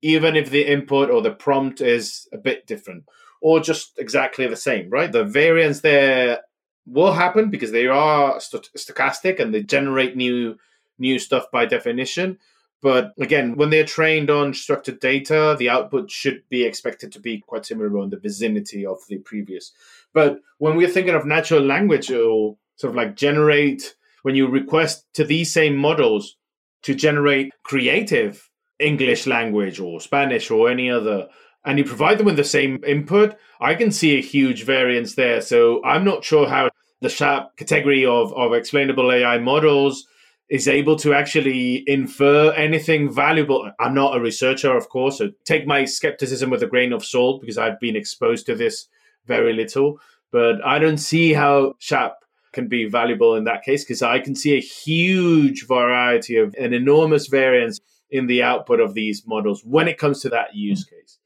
even 0.02 0.36
if 0.36 0.50
the 0.50 0.70
input 0.70 1.10
or 1.10 1.22
the 1.22 1.32
prompt 1.32 1.82
is 1.82 2.28
a 2.34 2.38
bit 2.38 2.68
different 2.68 3.06
or 3.42 3.60
just 3.60 3.98
exactly 3.98 4.48
the 4.48 4.56
same, 4.56 4.90
right? 4.90 5.12
The 5.12 5.24
variance 5.24 5.82
there 5.82 6.40
will 6.86 7.14
happen 7.14 7.50
because 7.50 7.72
they 7.72 7.88
are 7.88 8.40
st- 8.40 8.70
stochastic 8.78 9.40
and 9.40 9.54
they 9.54 9.64
generate 9.64 10.16
new 10.16 10.56
new 10.98 11.20
stuff 11.20 11.46
by 11.52 11.66
definition. 11.66 12.38
But 12.82 13.14
again, 13.20 13.56
when 13.56 13.72
they're 13.72 13.86
trained 13.86 14.30
on 14.30 14.54
structured 14.54 15.00
data, 15.00 15.56
the 15.58 15.70
output 15.70 16.12
should 16.12 16.44
be 16.50 16.64
expected 16.64 17.12
to 17.14 17.20
be 17.20 17.40
quite 17.40 17.66
similar 17.66 18.04
in 18.04 18.10
the 18.10 18.18
vicinity 18.18 18.86
of 18.86 19.00
the 19.10 19.18
previous. 19.18 19.72
But 20.14 20.40
when 20.60 20.76
we're 20.76 20.90
thinking 20.90 21.16
of 21.16 21.26
natural 21.26 21.62
language 21.62 22.12
or 22.12 22.58
sort 22.76 22.92
of 22.92 22.96
like 22.96 23.16
generate 23.16 23.96
when 24.22 24.36
you 24.36 24.48
request 24.48 25.06
to 25.14 25.24
these 25.24 25.54
same 25.54 25.76
models 25.76 26.36
to 26.84 26.96
generate 26.96 27.54
creative 27.64 28.50
English 28.80 29.28
language 29.28 29.80
or 29.80 30.00
Spanish 30.00 30.52
or 30.52 30.70
any 30.70 30.90
other, 30.90 31.28
and 31.64 31.78
you 31.78 31.86
provide 31.86 32.18
them 32.18 32.26
with 32.26 32.38
the 32.38 32.44
same 32.44 32.84
input, 32.86 33.36
I 33.60 33.76
can 33.76 33.92
see 33.92 34.18
a 34.18 34.22
huge 34.22 34.64
variance 34.64 35.16
there. 35.16 35.42
So 35.42 35.84
I'm 35.84 36.04
not 36.04 36.24
sure 36.24 36.48
how 36.48 36.70
the 37.02 37.10
SHAP 37.10 37.58
category 37.58 38.06
of, 38.06 38.34
of 38.34 38.54
explainable 38.54 39.12
AI 39.12 39.38
models 39.38 40.08
is 40.50 40.68
able 40.68 40.96
to 40.98 41.14
actually 41.14 41.84
infer 41.88 42.52
anything 42.54 43.12
valuable. 43.12 43.72
I'm 43.80 43.96
not 43.96 44.16
a 44.16 44.20
researcher, 44.20 44.76
of 44.76 44.90
course, 44.90 45.18
so 45.18 45.32
take 45.44 45.66
my 45.66 45.86
skepticism 45.86 46.50
with 46.50 46.62
a 46.62 46.68
grain 46.68 46.94
of 46.94 47.04
salt 47.04 47.42
because 47.42 47.58
I've 47.58 47.80
been 47.80 47.96
exposed 47.96 48.46
to 48.46 48.56
this 48.56 48.88
very 49.26 49.54
little. 49.54 50.00
But 50.32 50.64
I 50.66 50.80
don't 50.80 50.98
see 50.98 51.34
how 51.34 51.74
SHAP 51.80 52.18
can 52.54 52.68
be 52.68 52.86
valuable 52.86 53.36
in 53.36 53.44
that 53.46 53.64
case 53.64 53.84
because 53.84 54.02
I 54.02 54.20
can 54.20 54.36
see 54.36 54.56
a 54.56 54.62
huge 54.62 55.68
variety 55.68 56.38
of 56.38 56.54
an 56.60 56.74
enormous 56.74 57.28
variance 57.28 57.80
in 58.10 58.28
the 58.28 58.44
output 58.44 58.80
of 58.80 58.94
these 58.94 59.26
models 59.26 59.64
when 59.64 59.88
it 59.88 59.98
comes 59.98 60.22
to 60.22 60.30
that 60.30 60.56
use 60.56 60.86
mm. 60.86 60.90
case. 60.92 61.20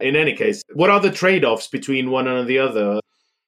In 0.00 0.16
any 0.16 0.34
case, 0.34 0.62
what 0.72 0.90
are 0.90 1.00
the 1.00 1.10
trade 1.10 1.44
offs 1.44 1.68
between 1.68 2.10
one 2.10 2.26
and 2.26 2.48
the 2.48 2.58
other? 2.58 3.00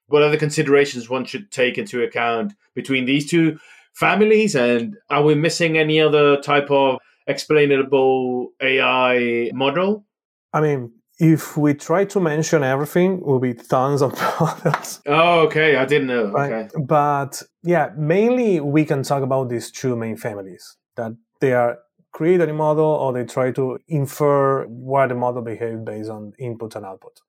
What 0.09 0.23
are 0.23 0.31
the 0.31 0.37
considerations 0.37 1.09
one 1.09 1.25
should 1.25 1.51
take 1.51 1.79
into 1.79 2.03
account 2.03 2.53
between 2.75 3.07
these 3.07 3.31
two 3.31 3.59
families? 3.95 4.55
And 4.55 4.97
are 5.11 5.23
we 5.23 5.35
missing 5.35 5.79
any 5.79 6.01
other 6.01 6.41
type 6.41 6.71
of 6.71 6.99
explainable 7.27 8.49
AI 8.61 9.51
model? 9.53 10.05
I 10.53 10.61
mean, 10.61 10.93
if 11.19 11.57
we 11.57 11.75
try 11.75 12.05
to 12.07 12.21
mention 12.21 12.65
everything, 12.65 13.21
will 13.21 13.39
be 13.39 13.55
tons 13.55 14.03
of 14.03 14.13
models. 14.41 15.01
Oh, 15.07 15.41
okay. 15.41 15.77
I 15.77 15.85
didn't 15.85 16.09
know. 16.09 16.31
Right? 16.31 16.53
Okay. 16.53 16.69
But 16.83 17.43
yeah, 17.63 17.91
mainly 17.97 18.61
we 18.61 18.85
can 18.85 19.03
talk 19.03 19.23
about 19.23 19.49
these 19.49 19.71
two 19.71 19.97
main 19.97 20.17
families 20.17 20.77
that 20.97 21.13
they 21.41 21.53
are 21.53 21.79
create 22.13 22.41
a 22.41 22.53
model 22.53 22.85
or 22.85 23.13
they 23.13 23.25
try 23.25 23.51
to 23.51 23.79
infer 23.89 24.67
why 24.67 25.07
the 25.07 25.15
model 25.15 25.43
behaves 25.43 25.81
based 25.83 26.11
on 26.11 26.33
input 26.39 26.77
and 26.77 26.85
output. 26.85 27.21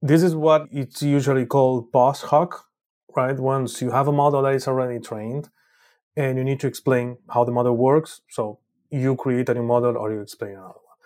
This 0.00 0.22
is 0.22 0.34
what 0.34 0.66
it's 0.70 1.02
usually 1.02 1.46
called 1.46 1.92
post 1.92 2.24
hoc, 2.24 2.64
right? 3.14 3.38
Once 3.38 3.82
you 3.82 3.90
have 3.90 4.08
a 4.08 4.12
model 4.12 4.42
that 4.42 4.54
is 4.54 4.66
already 4.68 5.00
trained 5.00 5.48
and 6.16 6.38
you 6.38 6.44
need 6.44 6.60
to 6.60 6.66
explain 6.66 7.18
how 7.30 7.44
the 7.44 7.52
model 7.52 7.76
works. 7.76 8.22
So 8.30 8.58
you 8.90 9.16
create 9.16 9.48
a 9.48 9.54
new 9.54 9.62
model 9.62 9.96
or 9.96 10.12
you 10.12 10.20
explain 10.20 10.52
another 10.52 10.68
one. 10.68 10.96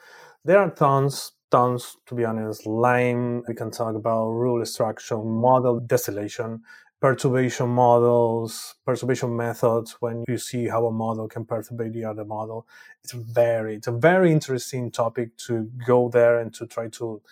There 0.44 0.58
are 0.58 0.70
tons, 0.70 1.32
tons, 1.50 1.96
to 2.06 2.14
be 2.14 2.24
honest. 2.24 2.66
Lime, 2.66 3.42
we 3.48 3.54
can 3.54 3.70
talk 3.70 3.94
about 3.94 4.30
rule 4.30 4.62
extraction, 4.62 5.26
model 5.26 5.80
distillation, 5.80 6.62
perturbation 7.00 7.68
models, 7.68 8.74
perturbation 8.84 9.36
methods 9.36 9.96
when 10.00 10.24
you 10.28 10.38
see 10.38 10.68
how 10.68 10.86
a 10.86 10.92
model 10.92 11.28
can 11.28 11.44
perturb 11.44 11.92
the 11.92 12.04
other 12.04 12.24
model. 12.24 12.66
It's 13.02 13.12
very, 13.12 13.76
it's 13.76 13.86
a 13.86 13.92
very 13.92 14.30
interesting 14.30 14.90
topic 14.90 15.36
to 15.48 15.70
go 15.86 16.08
there 16.08 16.38
and 16.38 16.52
to 16.54 16.66
try 16.66 16.88
to 16.88 17.22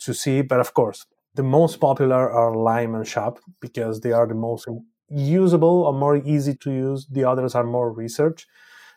to 0.00 0.14
see. 0.14 0.42
But 0.42 0.60
of 0.60 0.74
course, 0.74 1.06
the 1.34 1.42
most 1.42 1.80
popular 1.80 2.30
are 2.30 2.54
Lime 2.54 2.94
and 2.94 3.06
SHAP 3.06 3.38
because 3.60 4.00
they 4.00 4.12
are 4.12 4.26
the 4.26 4.34
most 4.34 4.68
usable 5.12 5.82
or 5.84 5.92
more 5.92 6.16
easy 6.16 6.54
to 6.56 6.70
use. 6.70 7.06
The 7.10 7.24
others 7.24 7.54
are 7.54 7.64
more 7.64 7.92
research. 7.92 8.46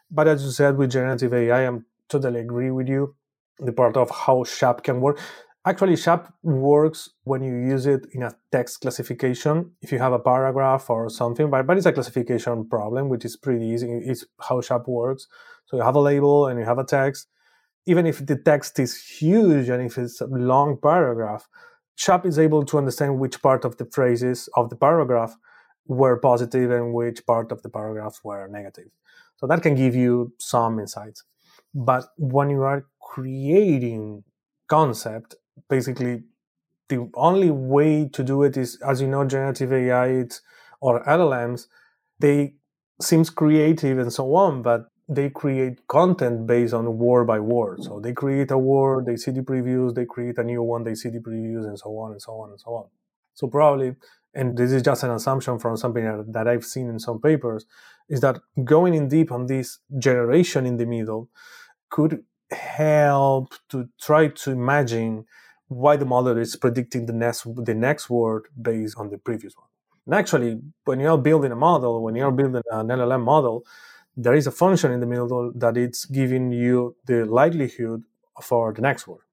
But 0.09 0.27
as 0.27 0.43
you 0.43 0.51
said, 0.51 0.77
with 0.77 0.91
generative 0.91 1.33
AI, 1.33 1.67
I'm 1.67 1.85
totally 2.09 2.39
agree 2.39 2.71
with 2.71 2.87
you. 2.87 3.15
The 3.59 3.71
part 3.71 3.97
of 3.97 4.09
how 4.11 4.43
SHAP 4.43 4.83
can 4.83 5.01
work. 5.01 5.19
Actually, 5.67 5.95
SHAP 5.95 6.31
works 6.43 7.09
when 7.23 7.41
you 7.41 7.55
use 7.55 7.87
it 7.87 8.05
in 8.13 8.21
a 8.21 8.35
text 8.51 8.81
classification. 8.81 9.71
If 9.81 9.91
you 9.91 9.97
have 9.97 10.13
a 10.13 10.19
paragraph 10.19 10.89
or 10.89 11.09
something, 11.09 11.49
but, 11.49 11.65
but 11.65 11.77
it's 11.77 11.87
a 11.87 11.91
classification 11.91 12.69
problem, 12.69 13.09
which 13.09 13.25
is 13.25 13.35
pretty 13.35 13.65
easy. 13.65 13.89
It's 13.91 14.25
how 14.39 14.61
SHAP 14.61 14.87
works. 14.87 15.27
So 15.65 15.77
you 15.77 15.83
have 15.83 15.95
a 15.95 15.99
label 15.99 16.47
and 16.47 16.59
you 16.59 16.65
have 16.65 16.77
a 16.77 16.83
text. 16.83 17.27
Even 17.87 18.05
if 18.05 18.23
the 18.25 18.35
text 18.35 18.77
is 18.79 18.95
huge 18.95 19.69
and 19.69 19.83
if 19.83 19.97
it's 19.97 20.21
a 20.21 20.27
long 20.27 20.77
paragraph, 20.81 21.47
SHAP 21.95 22.25
is 22.25 22.37
able 22.37 22.63
to 22.65 22.77
understand 22.77 23.19
which 23.19 23.41
part 23.41 23.65
of 23.65 23.77
the 23.77 23.85
phrases 23.85 24.49
of 24.55 24.69
the 24.69 24.75
paragraph 24.75 25.35
were 25.87 26.17
positive 26.17 26.71
and 26.71 26.93
which 26.93 27.25
part 27.25 27.51
of 27.51 27.61
the 27.61 27.69
paragraphs 27.69 28.23
were 28.23 28.47
negative. 28.47 28.89
So 29.37 29.47
that 29.47 29.61
can 29.61 29.75
give 29.75 29.95
you 29.95 30.33
some 30.39 30.79
insights. 30.79 31.23
But 31.73 32.05
when 32.17 32.49
you 32.49 32.61
are 32.63 32.85
creating 33.01 34.23
concept, 34.67 35.35
basically 35.69 36.23
the 36.89 37.09
only 37.15 37.51
way 37.51 38.09
to 38.13 38.23
do 38.23 38.43
it 38.43 38.57
is, 38.57 38.79
as 38.87 39.01
you 39.01 39.07
know, 39.07 39.25
generative 39.25 39.73
AI 39.73 40.25
or 40.81 41.03
LLMs, 41.05 41.67
they 42.19 42.55
seems 43.01 43.29
creative 43.29 43.97
and 43.99 44.13
so 44.13 44.35
on, 44.35 44.61
but 44.61 44.85
they 45.07 45.29
create 45.29 45.85
content 45.87 46.47
based 46.47 46.73
on 46.73 46.97
word 46.97 47.25
by 47.25 47.39
word. 47.39 47.83
So 47.83 47.99
they 47.99 48.13
create 48.13 48.51
a 48.51 48.57
word, 48.57 49.05
they 49.05 49.17
see 49.17 49.31
the 49.31 49.41
previews, 49.41 49.93
they 49.93 50.05
create 50.05 50.37
a 50.37 50.43
new 50.43 50.63
one, 50.63 50.83
they 50.83 50.95
see 50.95 51.09
the 51.09 51.19
previews, 51.19 51.65
and 51.65 51.77
so 51.77 51.89
on 51.97 52.11
and 52.11 52.21
so 52.21 52.33
on 52.33 52.49
and 52.51 52.59
so 52.59 52.71
on. 52.71 52.85
So 53.33 53.47
probably, 53.47 53.95
and 54.35 54.57
this 54.57 54.71
is 54.71 54.81
just 54.83 55.03
an 55.03 55.11
assumption 55.11 55.57
from 55.59 55.77
something 55.77 56.25
that 56.31 56.47
I've 56.47 56.65
seen 56.65 56.89
in 56.89 56.99
some 56.99 57.19
papers, 57.21 57.65
is 58.09 58.19
that 58.21 58.39
going 58.63 58.93
in 58.93 59.07
deep 59.07 59.31
on 59.31 59.47
this 59.47 59.79
generation 59.97 60.65
in 60.65 60.77
the 60.77 60.85
middle 60.85 61.29
could 61.89 62.23
help 62.51 63.53
to 63.69 63.89
try 63.99 64.27
to 64.27 64.51
imagine 64.51 65.25
why 65.67 65.95
the 65.95 66.05
model 66.05 66.37
is 66.37 66.55
predicting 66.55 67.07
the 67.07 67.13
next 67.13 67.47
the 67.65 67.73
next 67.73 68.09
word 68.09 68.43
based 68.61 68.97
on 68.97 69.09
the 69.09 69.17
previous 69.17 69.55
one. 69.57 69.67
And 70.05 70.13
actually, 70.13 70.61
when 70.83 70.99
you're 70.99 71.17
building 71.17 71.51
a 71.51 71.55
model, 71.55 72.03
when 72.03 72.15
you're 72.15 72.31
building 72.31 72.61
an 72.71 72.87
LLM 72.87 73.23
model, 73.23 73.65
there 74.15 74.35
is 74.35 74.45
a 74.47 74.51
function 74.51 74.91
in 74.91 74.99
the 74.99 75.07
middle 75.07 75.51
that 75.55 75.75
it's 75.77 76.05
giving 76.05 76.51
you 76.51 76.95
the 77.05 77.25
likelihood 77.25 78.03
for 78.41 78.71
the 78.73 78.81
next 78.81 79.07
word. 79.07 79.24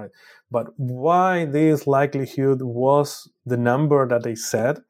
Right. 0.00 0.10
But 0.50 0.68
why 0.76 1.44
this 1.44 1.86
likelihood 1.86 2.62
was 2.62 3.30
the 3.44 3.56
number 3.56 4.06
that 4.08 4.22
they 4.22 4.34
said, 4.34 4.80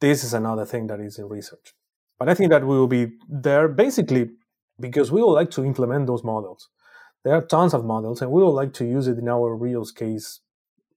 this 0.00 0.24
is 0.24 0.34
another 0.34 0.64
thing 0.64 0.86
that 0.88 1.00
is 1.00 1.18
in 1.18 1.28
research. 1.28 1.74
But 2.18 2.28
I 2.28 2.34
think 2.34 2.50
that 2.50 2.62
we 2.62 2.76
will 2.76 2.86
be 2.86 3.12
there 3.28 3.68
basically 3.68 4.30
because 4.78 5.10
we 5.10 5.22
would 5.22 5.32
like 5.32 5.50
to 5.52 5.64
implement 5.64 6.06
those 6.06 6.24
models. 6.24 6.68
There 7.24 7.34
are 7.34 7.42
tons 7.42 7.72
of 7.74 7.84
models, 7.84 8.20
and 8.20 8.30
we 8.30 8.42
would 8.42 8.50
like 8.50 8.74
to 8.74 8.84
use 8.84 9.08
it 9.08 9.18
in 9.18 9.28
our 9.28 9.56
real 9.56 9.84
case 9.86 10.40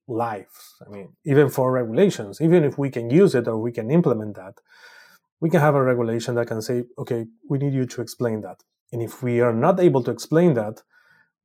lives. 0.06 0.76
I 0.86 0.90
mean, 0.90 1.16
even 1.24 1.48
for 1.48 1.72
regulations, 1.72 2.40
even 2.40 2.64
if 2.64 2.78
we 2.78 2.90
can 2.90 3.10
use 3.10 3.34
it 3.34 3.48
or 3.48 3.56
we 3.56 3.72
can 3.72 3.90
implement 3.90 4.36
that, 4.36 4.60
we 5.40 5.48
can 5.48 5.60
have 5.60 5.74
a 5.74 5.82
regulation 5.82 6.34
that 6.34 6.48
can 6.48 6.60
say, 6.60 6.84
okay, 6.98 7.26
we 7.48 7.58
need 7.58 7.72
you 7.72 7.86
to 7.86 8.02
explain 8.02 8.42
that. 8.42 8.62
And 8.92 9.02
if 9.02 9.22
we 9.22 9.40
are 9.40 9.52
not 9.52 9.80
able 9.80 10.02
to 10.02 10.10
explain 10.10 10.54
that, 10.54 10.82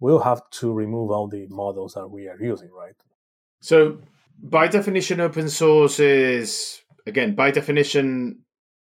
we'll 0.04 0.20
have 0.20 0.42
to 0.50 0.74
remove 0.74 1.12
all 1.12 1.30
the 1.30 1.48
models 1.48 1.94
that 1.94 2.06
we 2.06 2.28
are 2.28 2.38
using, 2.38 2.70
right? 2.72 2.96
So, 3.62 4.00
by 4.38 4.68
definition, 4.68 5.22
open 5.22 5.48
source 5.48 5.98
is, 6.02 6.82
again, 7.08 7.36
by 7.36 7.52
definition, 7.52 8.40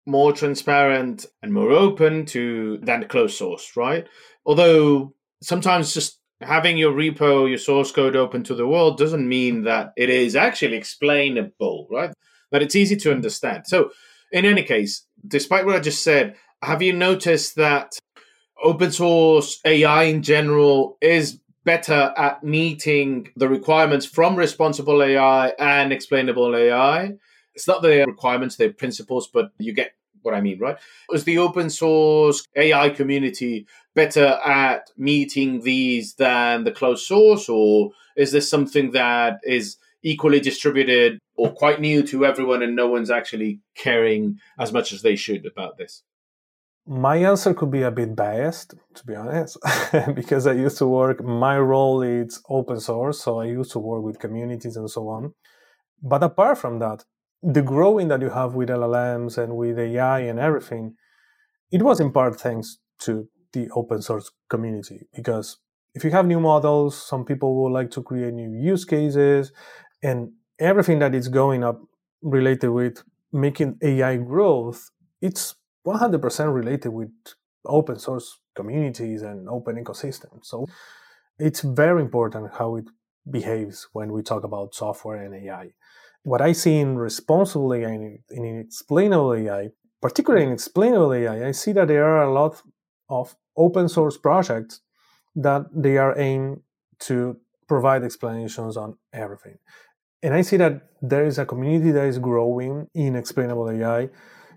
more 0.05 0.31
transparent 0.31 1.25
and 1.41 1.51
more 1.51 1.71
open 1.71 2.27
to 2.27 2.77
than 2.83 3.07
closed 3.07 3.35
source, 3.35 3.75
right? 3.75 4.07
Although 4.45 5.15
sometimes 5.41 5.91
just 5.91 6.19
having 6.41 6.77
your 6.77 6.93
repo, 6.93 7.49
your 7.49 7.57
source 7.57 7.91
code 7.91 8.15
open 8.15 8.43
to 8.43 8.53
the 8.53 8.67
world 8.67 8.99
doesn't 8.99 9.27
mean 9.27 9.63
that 9.63 9.93
it 9.97 10.11
is 10.11 10.35
actually 10.35 10.77
explainable, 10.77 11.87
right? 11.89 12.13
But 12.51 12.61
it's 12.61 12.75
easy 12.75 12.95
to 12.97 13.11
understand. 13.11 13.65
So, 13.65 13.89
in 14.31 14.45
any 14.45 14.61
case, 14.61 15.07
despite 15.27 15.65
what 15.65 15.77
I 15.77 15.79
just 15.79 16.03
said, 16.03 16.35
have 16.61 16.83
you 16.83 16.93
noticed 16.93 17.55
that 17.55 17.97
open 18.63 18.91
source 18.91 19.59
AI 19.65 20.03
in 20.03 20.23
general 20.23 20.97
is 21.01 21.39
better 21.63 22.13
at 22.17 22.43
meeting 22.43 23.29
the 23.35 23.49
requirements 23.49 24.05
from 24.05 24.35
responsible 24.35 25.03
AI 25.03 25.49
and 25.59 25.91
explainable 25.91 26.55
AI? 26.55 27.13
It's 27.53 27.67
not 27.67 27.81
the 27.81 28.05
requirements, 28.05 28.55
the 28.55 28.69
principles, 28.69 29.27
but 29.27 29.51
you 29.57 29.73
get 29.73 29.91
what 30.21 30.33
I 30.33 30.41
mean, 30.41 30.59
right? 30.59 30.77
Is 31.11 31.23
the 31.23 31.37
open 31.37 31.69
source 31.69 32.45
AI 32.55 32.89
community 32.89 33.65
better 33.95 34.39
at 34.45 34.91
meeting 34.97 35.61
these 35.61 36.15
than 36.15 36.63
the 36.63 36.71
closed 36.71 37.05
source, 37.05 37.49
or 37.49 37.91
is 38.15 38.31
this 38.31 38.49
something 38.49 38.91
that 38.91 39.39
is 39.43 39.77
equally 40.03 40.39
distributed 40.39 41.19
or 41.35 41.51
quite 41.51 41.79
new 41.79 42.03
to 42.03 42.25
everyone 42.25 42.61
and 42.61 42.75
no 42.75 42.87
one's 42.87 43.09
actually 43.09 43.59
caring 43.75 44.39
as 44.59 44.71
much 44.71 44.91
as 44.91 45.01
they 45.01 45.15
should 45.15 45.45
about 45.45 45.77
this? 45.77 46.03
My 46.89 47.17
answer 47.17 47.53
could 47.53 47.69
be 47.69 47.81
a 47.81 47.91
bit 47.91 48.15
biased, 48.15 48.73
to 48.95 49.05
be 49.05 49.13
honest, 49.13 49.57
because 50.15 50.47
I 50.47 50.53
used 50.53 50.77
to 50.77 50.87
work, 50.87 51.21
my 51.21 51.59
role 51.59 52.01
is 52.01 52.41
open 52.47 52.79
source, 52.79 53.19
so 53.19 53.41
I 53.41 53.45
used 53.45 53.71
to 53.73 53.79
work 53.79 54.03
with 54.03 54.19
communities 54.19 54.77
and 54.77 54.89
so 54.89 55.09
on. 55.09 55.33
But 56.01 56.23
apart 56.23 56.57
from 56.57 56.79
that, 56.79 57.03
the 57.43 57.61
growing 57.61 58.07
that 58.07 58.21
you 58.21 58.29
have 58.29 58.55
with 58.55 58.69
LLMs 58.69 59.37
and 59.37 59.57
with 59.57 59.77
AI 59.77 60.19
and 60.21 60.39
everything, 60.39 60.95
it 61.71 61.81
was 61.81 61.99
in 61.99 62.13
part 62.13 62.39
thanks 62.39 62.77
to 62.99 63.27
the 63.51 63.67
open 63.75 64.01
source 64.01 64.31
community. 64.49 65.01
Because 65.13 65.57
if 65.93 66.05
you 66.05 66.11
have 66.11 66.25
new 66.25 66.39
models, 66.39 66.95
some 66.95 67.25
people 67.25 67.61
would 67.61 67.73
like 67.73 67.91
to 67.91 68.01
create 68.01 68.33
new 68.33 68.51
use 68.51 68.85
cases, 68.85 69.51
and 70.01 70.31
everything 70.57 70.99
that 70.99 71.13
is 71.13 71.27
going 71.27 71.65
up 71.65 71.81
related 72.21 72.69
with 72.69 73.03
making 73.33 73.77
AI 73.81 74.15
growth, 74.15 74.89
it's 75.21 75.55
100% 75.87 76.53
related 76.53 76.89
with 76.89 77.11
open 77.65 77.97
source 77.99 78.39
communities 78.55 79.21
and 79.21 79.47
open 79.49 79.83
ecosystems. 79.83 80.45
So 80.51 80.67
it's 81.39 81.61
very 81.61 82.01
important 82.01 82.53
how 82.59 82.75
it 82.75 82.85
behaves 83.29 83.87
when 83.93 84.11
we 84.11 84.21
talk 84.21 84.43
about 84.43 84.75
software 84.75 85.23
and 85.23 85.33
AI 85.35 85.73
what 86.27 86.41
I 86.41 86.51
see 86.51 86.77
in 86.77 86.97
responsible 86.97 87.73
AI 87.73 87.89
and 87.89 88.19
in 88.29 88.59
explainable 88.59 89.33
AI, 89.33 89.69
particularly 90.01 90.45
in 90.45 90.51
explainable 90.51 91.13
AI, 91.13 91.47
I 91.47 91.51
see 91.51 91.71
that 91.71 91.87
there 91.87 92.03
are 92.03 92.23
a 92.23 92.33
lot 92.33 92.61
of 93.07 93.33
open 93.55 93.87
source 93.87 94.17
projects 94.17 94.81
that 95.35 95.61
they 95.73 95.97
are 95.97 96.19
aimed 96.19 96.63
to 97.07 97.37
provide 97.69 98.03
explanations 98.03 98.75
on 98.75 98.97
everything. 99.13 99.57
And 100.21 100.33
I 100.33 100.41
see 100.41 100.57
that 100.57 100.89
there 101.01 101.25
is 101.25 101.37
a 101.37 101.45
community 101.45 101.91
that 101.91 102.05
is 102.05 102.19
growing 102.19 102.87
in 102.93 103.15
explainable 103.15 103.69
AI. 103.69 104.09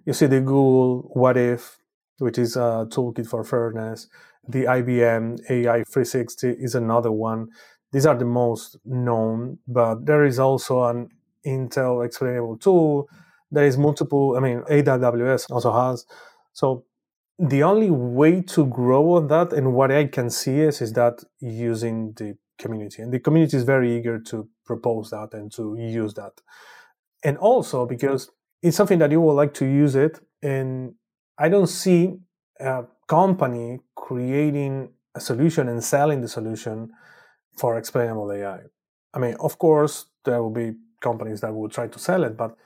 You 0.05 0.13
see 0.13 0.27
the 0.27 0.41
Google 0.41 1.11
What 1.13 1.37
If, 1.37 1.79
which 2.19 2.39
is 2.39 2.57
a 2.57 2.87
toolkit 2.91 3.27
for 3.27 3.45
fairness. 3.45 4.09
The 4.49 4.65
IBM 4.65 5.41
AI 5.51 5.85
360 5.85 6.49
is 6.49 6.75
another 6.75 7.13
one. 7.13 7.49
These 7.93 8.07
are 8.07 8.17
the 8.17 8.25
most 8.25 8.79
known, 8.85 9.59
but 9.67 10.07
there 10.07 10.25
is 10.25 10.39
also 10.39 10.85
an 10.85 11.09
Intel 11.47 12.05
explainable 12.05 12.57
tool. 12.59 13.09
There 13.51 13.65
is 13.65 13.77
multiple, 13.77 14.37
I 14.37 14.41
mean, 14.41 14.63
AWS 14.71 15.51
also 15.51 15.73
has. 15.73 16.07
So 16.53 16.85
the 17.39 17.63
only 17.63 17.91
way 17.91 18.43
to 18.43 18.67
grow 18.67 19.15
on 19.15 19.29
that 19.29 19.53
and 19.53 19.73
what 19.75 19.91
I 19.91 20.07
can 20.07 20.31
see 20.31 20.61
is, 20.61 20.81
is 20.81 20.93
that 20.93 21.25
using 21.41 22.13
the 22.17 22.37
community. 22.59 23.03
And 23.03 23.13
the 23.13 23.19
community 23.19 23.57
is 23.57 23.65
very 23.65 23.97
eager 23.97 24.19
to 24.21 24.49
propose 24.65 25.11
that 25.11 25.31
and 25.33 25.51
to 25.53 25.77
use 25.79 26.15
that. 26.15 26.33
And 27.25 27.37
also 27.39 27.87
because 27.87 28.31
it's 28.63 28.77
something 28.77 28.99
that 28.99 29.11
you 29.11 29.21
would 29.21 29.35
like 29.35 29.55
to 29.55 29.65
use 29.65 29.95
it. 29.95 30.21
And 30.43 30.95
I 31.39 31.49
don't 31.49 31.67
see 31.67 32.19
a 32.59 32.85
company 33.09 33.81
creating 33.95 34.91
a 35.15 35.21
solution 35.21 35.69
and 35.69 35.83
selling 35.83 36.21
the 36.21 36.29
solution 36.29 36.91
for 37.57 37.77
explainable 37.77 38.31
AI. 38.33 38.61
I 39.13 39.19
mean, 39.19 39.35
of 39.41 39.59
course, 39.59 40.07
there 40.25 40.43
will 40.43 40.51
be 40.51 40.75
companies 41.01 41.41
that 41.41 41.55
will 41.55 41.69
try 41.69 41.89
to 41.89 41.99
sell 41.99 42.25
it, 42.25 42.37
but 42.37 42.57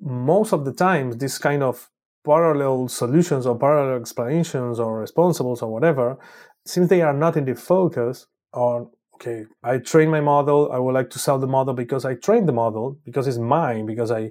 most 0.00 0.52
of 0.52 0.64
the 0.64 0.72
times, 0.72 1.18
this 1.18 1.38
kind 1.38 1.62
of 1.62 1.90
parallel 2.24 2.88
solutions 2.88 3.46
or 3.46 3.56
parallel 3.56 4.00
explanations 4.00 4.80
or 4.80 5.04
responsibles 5.04 5.62
or 5.62 5.70
whatever, 5.70 6.18
since 6.64 6.88
they 6.88 7.02
are 7.02 7.12
not 7.12 7.36
in 7.36 7.44
the 7.44 7.54
focus 7.54 8.26
on, 8.52 8.88
okay, 9.14 9.44
I 9.62 9.78
train 9.78 10.10
my 10.10 10.20
model, 10.20 10.72
I 10.72 10.78
would 10.78 10.94
like 10.94 11.10
to 11.10 11.18
sell 11.18 11.38
the 11.38 11.46
model 11.46 11.74
because 11.74 12.04
I 12.04 12.14
trained 12.14 12.48
the 12.48 12.52
model, 12.52 12.98
because 13.04 13.26
it's 13.26 13.38
mine, 13.38 13.86
because 13.86 14.10
I 14.10 14.30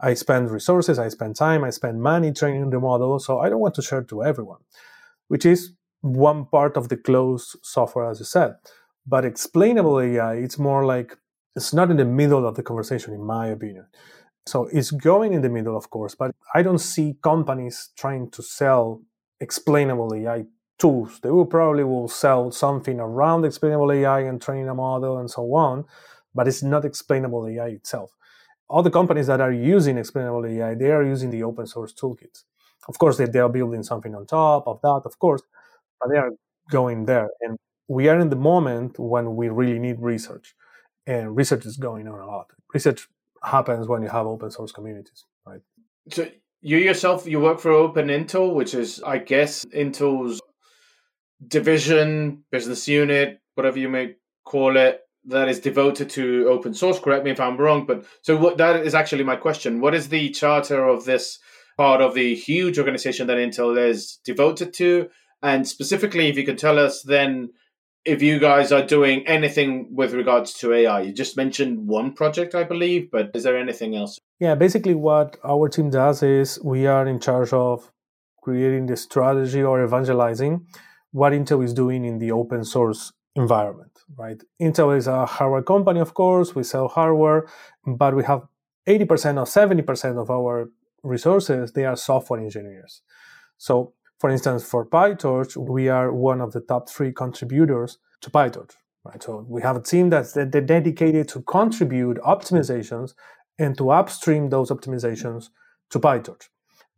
I 0.00 0.14
spend 0.14 0.50
resources, 0.50 0.98
I 0.98 1.08
spend 1.08 1.36
time, 1.36 1.64
I 1.64 1.70
spend 1.70 2.02
money 2.02 2.32
training 2.32 2.70
the 2.70 2.80
model, 2.80 3.18
so 3.20 3.40
I 3.40 3.48
don't 3.50 3.60
want 3.60 3.74
to 3.76 3.82
share 3.82 4.02
to 4.04 4.24
everyone, 4.24 4.60
which 5.28 5.46
is 5.46 5.72
one 6.02 6.46
part 6.46 6.76
of 6.76 6.88
the 6.90 6.96
closed 6.96 7.56
software, 7.62 8.10
as 8.10 8.20
you 8.20 8.26
said. 8.26 8.56
But 9.06 9.24
explainable 9.24 10.00
AI, 10.00 10.34
it's 10.36 10.58
more 10.58 10.84
like 10.86 11.16
it's 11.56 11.74
not 11.74 11.90
in 11.90 11.98
the 11.98 12.06
middle 12.06 12.46
of 12.46 12.56
the 12.56 12.62
conversation, 12.64 13.14
in 13.14 13.24
my 13.24 13.48
opinion. 13.48 13.86
So 14.46 14.68
it's 14.72 14.90
going 14.90 15.32
in 15.34 15.42
the 15.42 15.48
middle, 15.50 15.76
of 15.76 15.90
course, 15.90 16.14
but 16.16 16.34
I 16.54 16.62
don't 16.62 16.78
see 16.80 17.16
companies 17.22 17.90
trying 17.96 18.30
to 18.32 18.42
sell 18.42 19.02
explainable 19.40 20.14
AI 20.14 20.44
tools. 20.78 21.20
They 21.22 21.30
will 21.30 21.46
probably 21.46 21.84
will 21.84 22.08
sell 22.08 22.50
something 22.52 23.00
around 23.00 23.44
explainable 23.46 23.92
AI 23.92 24.20
and 24.20 24.42
training 24.42 24.68
a 24.68 24.74
model 24.74 25.18
and 25.18 25.30
so 25.30 25.54
on, 25.54 25.84
but 26.34 26.48
it's 26.48 26.62
not 26.62 26.84
explainable 26.84 27.46
AI 27.48 27.68
itself. 27.68 28.12
All 28.74 28.82
the 28.82 28.90
companies 28.90 29.28
that 29.28 29.40
are 29.40 29.52
using 29.52 29.96
explainable 29.98 30.44
AI, 30.44 30.74
they 30.74 30.90
are 30.90 31.04
using 31.04 31.30
the 31.30 31.44
open 31.44 31.64
source 31.64 31.92
toolkits. 31.94 32.42
Of 32.88 32.98
course, 32.98 33.16
they, 33.16 33.26
they 33.26 33.38
are 33.38 33.48
building 33.48 33.84
something 33.84 34.12
on 34.16 34.26
top 34.26 34.66
of 34.66 34.80
that, 34.82 35.02
of 35.04 35.16
course, 35.20 35.42
but 36.00 36.10
they 36.10 36.18
are 36.18 36.32
going 36.72 37.04
there. 37.04 37.28
And 37.42 37.56
we 37.86 38.08
are 38.08 38.18
in 38.18 38.30
the 38.30 38.42
moment 38.50 38.98
when 38.98 39.36
we 39.36 39.48
really 39.48 39.78
need 39.78 40.00
research. 40.00 40.56
And 41.06 41.36
research 41.36 41.64
is 41.66 41.76
going 41.76 42.08
on 42.08 42.18
a 42.18 42.26
lot. 42.26 42.46
Research 42.72 43.06
happens 43.44 43.86
when 43.86 44.02
you 44.02 44.08
have 44.08 44.26
open 44.26 44.50
source 44.50 44.72
communities, 44.72 45.24
right? 45.46 45.60
So 46.10 46.26
you 46.60 46.78
yourself, 46.78 47.28
you 47.28 47.38
work 47.38 47.60
for 47.60 47.70
Open 47.70 48.08
Intel, 48.08 48.54
which 48.54 48.74
is, 48.74 49.00
I 49.06 49.18
guess, 49.18 49.64
Intel's 49.66 50.40
division, 51.46 52.42
business 52.50 52.88
unit, 52.88 53.38
whatever 53.54 53.78
you 53.78 53.88
may 53.88 54.16
call 54.44 54.76
it, 54.76 55.03
that 55.26 55.48
is 55.48 55.60
devoted 55.60 56.10
to 56.10 56.46
open 56.48 56.74
source. 56.74 56.98
Correct 56.98 57.24
me 57.24 57.30
if 57.30 57.40
I'm 57.40 57.56
wrong, 57.56 57.86
but 57.86 58.04
so 58.22 58.36
what, 58.36 58.58
that 58.58 58.86
is 58.86 58.94
actually 58.94 59.24
my 59.24 59.36
question. 59.36 59.80
What 59.80 59.94
is 59.94 60.08
the 60.08 60.30
charter 60.30 60.86
of 60.86 61.04
this 61.04 61.38
part 61.76 62.00
of 62.00 62.14
the 62.14 62.34
huge 62.34 62.78
organization 62.78 63.26
that 63.26 63.38
Intel 63.38 63.76
is 63.78 64.18
devoted 64.24 64.74
to? 64.74 65.08
And 65.42 65.66
specifically, 65.66 66.28
if 66.28 66.36
you 66.36 66.44
could 66.44 66.58
tell 66.58 66.78
us 66.78 67.02
then 67.02 67.50
if 68.04 68.22
you 68.22 68.38
guys 68.38 68.70
are 68.70 68.84
doing 68.84 69.26
anything 69.26 69.88
with 69.90 70.12
regards 70.12 70.52
to 70.54 70.72
AI. 70.74 71.02
You 71.02 71.12
just 71.12 71.36
mentioned 71.36 71.86
one 71.86 72.12
project, 72.12 72.54
I 72.54 72.64
believe, 72.64 73.10
but 73.10 73.30
is 73.34 73.44
there 73.44 73.56
anything 73.56 73.96
else? 73.96 74.18
Yeah, 74.38 74.54
basically, 74.54 74.94
what 74.94 75.38
our 75.44 75.68
team 75.68 75.90
does 75.90 76.22
is 76.22 76.60
we 76.62 76.86
are 76.86 77.06
in 77.06 77.18
charge 77.18 77.52
of 77.52 77.90
creating 78.42 78.86
the 78.86 78.96
strategy 78.96 79.62
or 79.62 79.82
evangelizing 79.82 80.66
what 81.12 81.32
Intel 81.32 81.64
is 81.64 81.72
doing 81.72 82.04
in 82.04 82.18
the 82.18 82.30
open 82.30 82.64
source 82.64 83.12
environment, 83.34 83.93
right? 84.16 84.42
Intel 84.60 84.96
is 84.96 85.06
a 85.06 85.26
hardware 85.26 85.62
company, 85.62 86.00
of 86.00 86.14
course, 86.14 86.54
we 86.54 86.62
sell 86.62 86.88
hardware, 86.88 87.46
but 87.86 88.14
we 88.14 88.24
have 88.24 88.42
80% 88.86 89.38
or 89.38 89.44
70% 89.44 90.20
of 90.20 90.30
our 90.30 90.70
resources, 91.02 91.72
they 91.72 91.84
are 91.84 91.96
software 91.96 92.40
engineers. 92.40 93.02
So 93.58 93.94
for 94.18 94.30
instance, 94.30 94.64
for 94.64 94.86
PyTorch, 94.86 95.56
we 95.56 95.88
are 95.88 96.12
one 96.12 96.40
of 96.40 96.52
the 96.52 96.60
top 96.60 96.88
three 96.88 97.12
contributors 97.12 97.98
to 98.22 98.30
PyTorch. 98.30 98.72
Right? 99.04 99.22
So 99.22 99.44
we 99.48 99.60
have 99.60 99.76
a 99.76 99.82
team 99.82 100.08
that's 100.08 100.32
dedicated 100.32 101.28
to 101.28 101.42
contribute 101.42 102.16
optimizations 102.18 103.12
and 103.58 103.76
to 103.76 103.90
upstream 103.90 104.48
those 104.48 104.70
optimizations 104.70 105.50
to 105.90 106.00
PyTorch. 106.00 106.48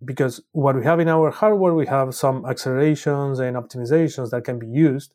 Because 0.05 0.43
what 0.53 0.77
we 0.77 0.85
have 0.85 1.01
in 1.01 1.09
our 1.09 1.31
hardware, 1.31 1.75
we 1.75 1.87
have 1.87 2.15
some 2.15 2.45
accelerations 2.47 3.41
and 3.41 3.57
optimizations 3.57 4.31
that 4.31 4.45
can 4.45 4.59
be 4.59 4.69
used. 4.69 5.13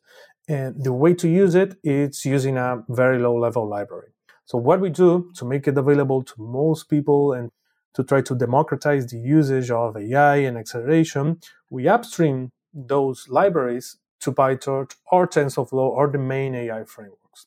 And 0.48 0.82
the 0.82 0.92
way 0.92 1.14
to 1.14 1.28
use 1.28 1.54
it 1.54 1.76
is 1.84 2.24
using 2.24 2.56
a 2.56 2.82
very 2.88 3.18
low 3.18 3.36
level 3.38 3.68
library. 3.68 4.10
So 4.44 4.58
what 4.58 4.80
we 4.80 4.90
do 4.90 5.30
to 5.36 5.44
make 5.44 5.68
it 5.68 5.78
available 5.78 6.22
to 6.24 6.34
most 6.38 6.88
people 6.88 7.32
and 7.32 7.50
to 7.94 8.02
try 8.02 8.22
to 8.22 8.34
democratize 8.34 9.06
the 9.06 9.18
usage 9.18 9.70
of 9.70 9.96
AI 9.96 10.36
and 10.36 10.56
acceleration, 10.58 11.40
we 11.70 11.88
upstream 11.88 12.50
those 12.74 13.28
libraries 13.28 13.98
to 14.20 14.32
PyTorch 14.32 14.94
or 15.10 15.28
TensorFlow 15.28 15.90
or 15.98 16.10
the 16.10 16.18
main 16.18 16.54
AI 16.54 16.84
frameworks. 16.84 17.46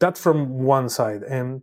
That's 0.00 0.20
from 0.20 0.60
one 0.60 0.88
side. 0.88 1.22
And 1.22 1.62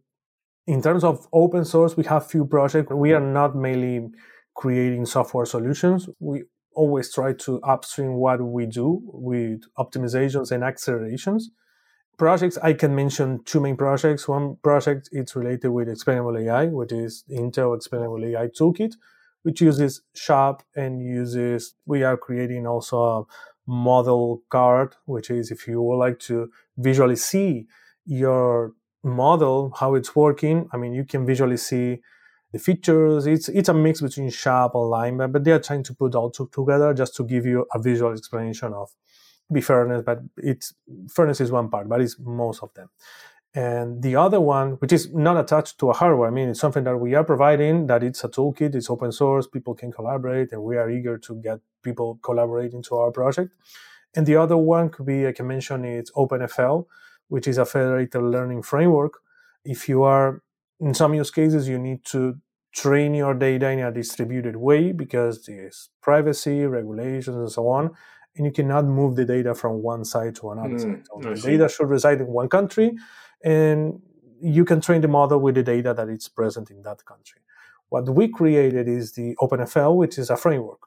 in 0.67 0.81
terms 0.81 1.03
of 1.03 1.27
open 1.31 1.63
source, 1.63 1.95
we 1.95 2.03
have 2.05 2.27
few 2.27 2.45
projects. 2.45 2.91
We 2.91 3.13
are 3.13 3.19
not 3.19 3.55
mainly 3.55 4.09
creating 4.55 5.05
software 5.05 5.45
solutions. 5.45 6.09
We 6.19 6.43
always 6.75 7.13
try 7.13 7.33
to 7.33 7.61
upstream 7.63 8.13
what 8.15 8.41
we 8.41 8.65
do 8.65 9.01
with 9.05 9.61
optimizations 9.77 10.51
and 10.51 10.63
accelerations 10.63 11.51
projects, 12.17 12.57
I 12.57 12.73
can 12.73 12.95
mention 12.95 13.43
two 13.43 13.59
main 13.59 13.75
projects. 13.75 14.27
One 14.27 14.57
project 14.57 15.09
it's 15.11 15.35
related 15.35 15.69
with 15.69 15.89
explainable 15.89 16.37
AI, 16.37 16.67
which 16.67 16.91
is 16.91 17.23
Intel 17.29 17.75
Explainable 17.75 18.23
AI 18.23 18.47
Toolkit, 18.47 18.95
which 19.43 19.61
uses 19.61 20.01
SHAP 20.13 20.63
and 20.75 21.01
uses, 21.01 21.75
we 21.85 22.03
are 22.03 22.17
creating 22.17 22.65
also 22.67 23.03
a 23.03 23.23
model 23.67 24.43
card, 24.49 24.95
which 25.05 25.29
is 25.29 25.51
if 25.51 25.67
you 25.67 25.81
would 25.81 25.97
like 25.97 26.19
to 26.19 26.49
visually 26.77 27.15
see 27.15 27.67
your 28.05 28.73
model, 29.03 29.73
how 29.79 29.95
it's 29.95 30.15
working. 30.15 30.67
I 30.71 30.77
mean, 30.77 30.93
you 30.93 31.03
can 31.03 31.25
visually 31.25 31.57
see 31.57 32.01
the 32.55 32.59
features. 32.59 33.27
It's 33.27 33.49
it's 33.49 33.69
a 33.69 33.73
mix 33.73 34.01
between 34.07 34.29
SHAP 34.29 34.71
and 34.75 34.89
Lime, 34.89 35.31
but 35.33 35.43
they 35.43 35.51
are 35.51 35.63
trying 35.67 35.83
to 35.83 35.93
put 35.93 36.15
all 36.15 36.31
two 36.31 36.49
together 36.53 36.93
just 36.93 37.13
to 37.17 37.23
give 37.23 37.45
you 37.45 37.65
a 37.73 37.79
visual 37.79 38.13
explanation 38.13 38.73
of 38.73 38.87
be 39.51 39.61
fairness, 39.61 40.01
but 40.05 40.19
it's 40.37 40.73
fairness 41.15 41.41
is 41.41 41.51
one 41.51 41.69
part, 41.69 41.87
but 41.89 42.01
it's 42.01 42.17
most 42.19 42.63
of 42.63 42.73
them. 42.73 42.89
And 43.53 44.01
the 44.01 44.15
other 44.15 44.41
one, 44.41 44.71
which 44.81 44.91
is 44.91 45.13
not 45.13 45.37
attached 45.37 45.79
to 45.79 45.89
a 45.89 45.93
hardware, 45.93 46.29
I 46.29 46.31
mean, 46.31 46.49
it's 46.49 46.59
something 46.59 46.83
that 46.85 46.97
we 46.97 47.13
are 47.13 47.23
providing, 47.23 47.87
that 47.87 48.03
it's 48.03 48.23
a 48.23 48.29
toolkit, 48.29 48.73
it's 48.75 48.89
open 48.89 49.11
source, 49.11 49.47
people 49.47 49.75
can 49.75 49.91
collaborate, 49.91 50.51
and 50.51 50.63
we 50.63 50.77
are 50.77 50.89
eager 50.89 51.17
to 51.19 51.35
get 51.47 51.59
people 51.83 52.19
collaborating 52.21 52.81
to 52.83 52.95
our 52.95 53.11
project. 53.11 53.51
And 54.15 54.25
the 54.25 54.37
other 54.37 54.57
one 54.57 54.89
could 54.89 55.05
be, 55.05 55.27
I 55.27 55.31
can 55.31 55.47
mention, 55.47 55.85
it's 55.85 56.11
OpenFL, 56.11 56.85
which 57.27 57.47
is 57.47 57.57
a 57.57 57.65
federated 57.65 58.21
learning 58.21 58.63
framework. 58.63 59.13
If 59.63 59.87
you 59.87 60.03
are, 60.03 60.41
in 60.79 60.93
some 60.93 61.13
use 61.13 61.31
cases, 61.31 61.69
you 61.69 61.79
need 61.79 62.03
to 62.05 62.37
train 62.75 63.13
your 63.13 63.33
data 63.33 63.69
in 63.69 63.79
a 63.79 63.91
distributed 63.91 64.55
way 64.57 64.91
because 64.91 65.45
there's 65.45 65.89
privacy, 66.01 66.65
regulations, 66.65 67.37
and 67.37 67.51
so 67.51 67.67
on 67.69 67.91
and 68.35 68.45
you 68.45 68.51
cannot 68.51 68.85
move 68.85 69.15
the 69.15 69.25
data 69.25 69.55
from 69.55 69.81
one 69.81 70.03
side 70.03 70.35
to 70.35 70.51
another 70.51 70.75
mm, 70.75 70.81
side. 70.81 71.05
So 71.07 71.29
the 71.29 71.35
data 71.35 71.69
should 71.69 71.89
reside 71.89 72.19
in 72.19 72.27
one 72.27 72.49
country, 72.49 72.97
and 73.43 74.01
you 74.41 74.65
can 74.65 74.81
train 74.81 75.01
the 75.01 75.07
model 75.07 75.39
with 75.39 75.55
the 75.55 75.63
data 75.63 75.93
that 75.93 76.09
is 76.09 76.27
present 76.27 76.69
in 76.69 76.81
that 76.83 77.05
country. 77.05 77.41
What 77.89 78.09
we 78.09 78.27
created 78.27 78.87
is 78.87 79.13
the 79.13 79.35
OpenFL, 79.41 79.95
which 79.95 80.17
is 80.17 80.29
a 80.29 80.35
framework. 80.35 80.81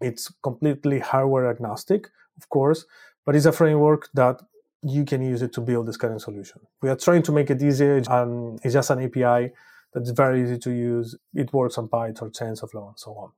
It's 0.00 0.32
completely 0.42 1.00
hardware 1.00 1.48
agnostic, 1.50 2.08
of 2.38 2.48
course, 2.48 2.86
but 3.26 3.36
it's 3.36 3.46
a 3.46 3.52
framework 3.52 4.08
that 4.14 4.40
you 4.82 5.04
can 5.04 5.22
use 5.22 5.42
it 5.42 5.52
to 5.54 5.60
build 5.60 5.86
this 5.86 5.96
kind 5.96 6.14
of 6.14 6.20
solution. 6.20 6.60
We 6.82 6.90
are 6.90 6.96
trying 6.96 7.22
to 7.24 7.32
make 7.32 7.50
it 7.50 7.62
easier, 7.62 8.02
and 8.08 8.60
it's 8.62 8.74
just 8.74 8.90
an 8.90 9.02
API 9.02 9.52
that's 9.94 10.10
very 10.10 10.42
easy 10.42 10.58
to 10.58 10.70
use. 10.70 11.16
It 11.32 11.52
works 11.52 11.78
on 11.78 11.88
Python, 11.88 12.28
or 12.28 12.30
TensorFlow, 12.30 12.88
and 12.88 12.98
so 12.98 13.12
on. 13.12 13.30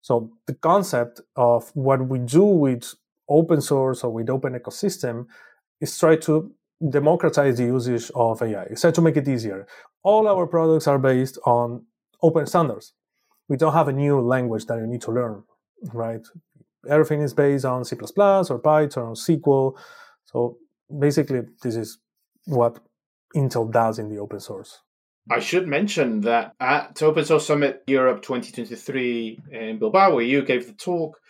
So 0.00 0.30
the 0.46 0.54
concept 0.54 1.20
of 1.36 1.70
what 1.74 2.08
we 2.08 2.20
do 2.20 2.44
with 2.44 2.94
open 3.28 3.60
source 3.60 4.04
or 4.04 4.10
with 4.10 4.30
open 4.30 4.54
ecosystem 4.54 5.26
is 5.80 5.98
try 5.98 6.16
to 6.16 6.52
democratize 6.88 7.58
the 7.58 7.64
usage 7.64 8.10
of 8.14 8.40
AI. 8.40 8.62
It's 8.70 8.82
try 8.82 8.92
to 8.92 9.00
make 9.02 9.16
it 9.16 9.28
easier. 9.28 9.66
All 10.02 10.28
our 10.28 10.46
products 10.46 10.86
are 10.86 10.98
based 10.98 11.38
on 11.44 11.84
open 12.22 12.46
standards. 12.46 12.92
We 13.48 13.56
don't 13.56 13.72
have 13.72 13.88
a 13.88 13.92
new 13.92 14.20
language 14.20 14.66
that 14.66 14.78
you 14.78 14.86
need 14.86 15.02
to 15.02 15.10
learn, 15.10 15.42
right? 15.92 16.24
Everything 16.88 17.22
is 17.22 17.34
based 17.34 17.64
on 17.64 17.84
C++ 17.84 17.96
or 17.96 18.58
Python 18.58 19.02
or 19.02 19.14
SQL. 19.14 19.76
So 20.26 20.58
basically, 20.96 21.42
this 21.62 21.74
is 21.74 21.98
what 22.44 22.78
Intel 23.34 23.70
does 23.70 23.98
in 23.98 24.08
the 24.08 24.18
open 24.18 24.40
source. 24.40 24.80
I 25.30 25.40
should 25.40 25.68
mention 25.68 26.22
that 26.22 26.54
at 26.58 27.02
Open 27.02 27.24
Source 27.24 27.46
Summit 27.46 27.82
Europe 27.86 28.22
2023 28.22 29.40
in 29.52 29.78
Bilbao, 29.78 30.14
where 30.14 30.24
you 30.24 30.42
gave 30.42 30.66
the 30.66 30.72
talk, 30.72 31.20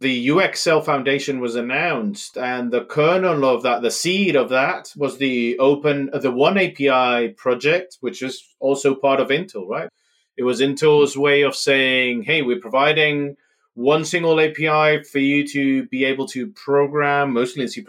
the 0.00 0.28
UXL 0.28 0.82
Foundation 0.82 1.40
was 1.40 1.54
announced, 1.54 2.38
and 2.38 2.72
the 2.72 2.84
kernel 2.84 3.44
of 3.44 3.62
that, 3.62 3.82
the 3.82 3.90
seed 3.90 4.34
of 4.34 4.48
that, 4.48 4.92
was 4.96 5.18
the 5.18 5.58
open, 5.58 6.06
the 6.06 6.32
oneAPI 6.32 7.36
project, 7.36 7.98
which 8.00 8.22
is 8.22 8.42
also 8.60 8.94
part 8.94 9.20
of 9.20 9.28
Intel, 9.28 9.68
right? 9.68 9.90
It 10.38 10.44
was 10.44 10.60
Intel's 10.60 11.16
way 11.16 11.42
of 11.42 11.54
saying, 11.54 12.22
"Hey, 12.22 12.40
we're 12.40 12.60
providing 12.60 13.36
one 13.74 14.06
single 14.06 14.40
API 14.40 15.02
for 15.02 15.18
you 15.18 15.46
to 15.48 15.86
be 15.88 16.04
able 16.06 16.26
to 16.28 16.48
program, 16.52 17.32
mostly 17.34 17.62
in 17.62 17.68
C++, 17.68 17.84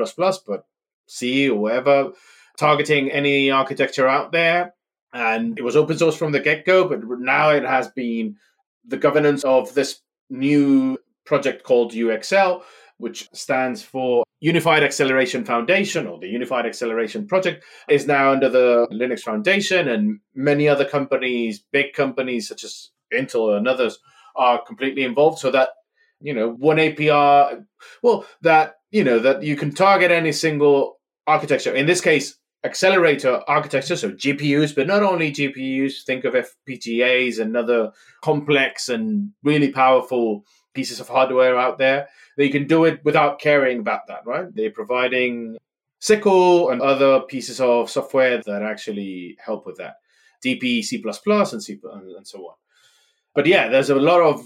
but 0.45 0.65
C 1.07 1.49
or 1.49 1.59
whatever, 1.59 2.11
targeting 2.57 3.09
any 3.09 3.49
architecture 3.49 4.07
out 4.07 4.33
there." 4.33 4.73
And 5.15 5.57
it 5.57 5.61
was 5.61 5.77
open 5.77 5.97
source 5.97 6.17
from 6.17 6.33
the 6.33 6.41
get 6.41 6.65
go, 6.65 6.89
but 6.89 6.99
now 7.19 7.51
it 7.51 7.63
has 7.63 7.87
been 7.87 8.35
the 8.85 8.97
governance 8.97 9.45
of 9.45 9.73
this 9.73 10.01
new 10.29 10.97
project 11.25 11.63
called 11.63 11.93
UXL, 11.93 12.63
which 12.97 13.29
stands 13.31 13.81
for 13.81 14.25
Unified 14.41 14.83
Acceleration 14.83 15.45
Foundation 15.45 16.05
or 16.05 16.19
the 16.19 16.27
Unified 16.27 16.65
Acceleration 16.65 17.27
Project, 17.27 17.63
is 17.87 18.05
now 18.05 18.33
under 18.33 18.49
the 18.49 18.87
Linux 18.91 19.21
Foundation, 19.21 19.87
and 19.87 20.19
many 20.33 20.67
other 20.67 20.83
companies, 20.83 21.63
big 21.71 21.93
companies 21.93 22.49
such 22.49 22.65
as 22.65 22.89
Intel 23.13 23.55
and 23.55 23.69
others, 23.69 23.97
are 24.35 24.61
completely 24.65 25.03
involved. 25.03 25.39
So 25.39 25.49
that 25.51 25.69
you 26.19 26.33
know, 26.33 26.57
oneAPI, 26.57 27.65
well, 28.01 28.25
that 28.41 28.75
you 28.91 29.05
know 29.05 29.19
that 29.19 29.43
you 29.43 29.55
can 29.55 29.73
target 29.73 30.11
any 30.11 30.33
single 30.33 30.99
architecture. 31.25 31.73
In 31.73 31.85
this 31.85 32.01
case, 32.01 32.37
accelerator 32.65 33.41
architecture, 33.47 33.95
so 33.95 34.11
GPUs, 34.11 34.75
but 34.75 34.87
not 34.87 35.03
only 35.03 35.31
GPUs. 35.31 36.03
Think 36.05 36.25
of 36.25 36.33
FPGAs 36.33 37.39
and 37.39 37.55
other 37.55 37.91
complex 38.23 38.89
and 38.89 39.31
really 39.43 39.71
powerful 39.71 40.43
pieces 40.73 40.99
of 40.99 41.07
hardware 41.07 41.57
out 41.57 41.77
there. 41.77 42.07
They 42.37 42.49
can 42.49 42.67
do 42.67 42.83
it 42.83 42.99
without 43.05 43.39
caring 43.39 43.79
about 43.79 44.07
that, 44.07 44.25
right? 44.25 44.47
They're 44.53 44.71
providing 44.71 45.57
SYCL 46.01 46.73
and 46.73 46.81
other 46.81 47.21
pieces 47.21 47.61
of 47.61 47.89
software 47.89 48.41
that 48.45 48.61
actually 48.61 49.37
help 49.43 49.65
with 49.65 49.77
that. 49.77 49.95
DPC++, 50.43 51.01
and 51.53 51.63
C 51.63 51.79
and 51.83 52.27
so 52.27 52.39
on. 52.39 52.55
But 53.33 53.45
yeah, 53.45 53.69
there's 53.69 53.89
a 53.89 53.95
lot 53.95 54.21
of 54.21 54.43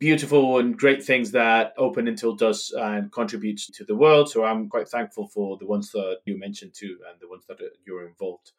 beautiful 0.00 0.58
and 0.58 0.76
great 0.76 1.04
things 1.04 1.30
that 1.30 1.74
Open 1.76 2.06
Intel 2.06 2.36
does 2.36 2.74
and 2.76 3.12
contributes 3.12 3.70
to 3.70 3.84
the 3.84 3.94
world. 3.94 4.30
So 4.30 4.44
I'm 4.44 4.68
quite 4.68 4.88
thankful 4.88 5.28
for 5.28 5.58
the 5.58 5.66
ones 5.66 5.92
that 5.92 6.20
you 6.24 6.38
mentioned 6.38 6.72
too, 6.74 6.98
and 7.08 7.20
the 7.20 7.28
ones 7.28 7.44
that 7.46 7.58
you're 7.86 8.08
involved. 8.08 8.50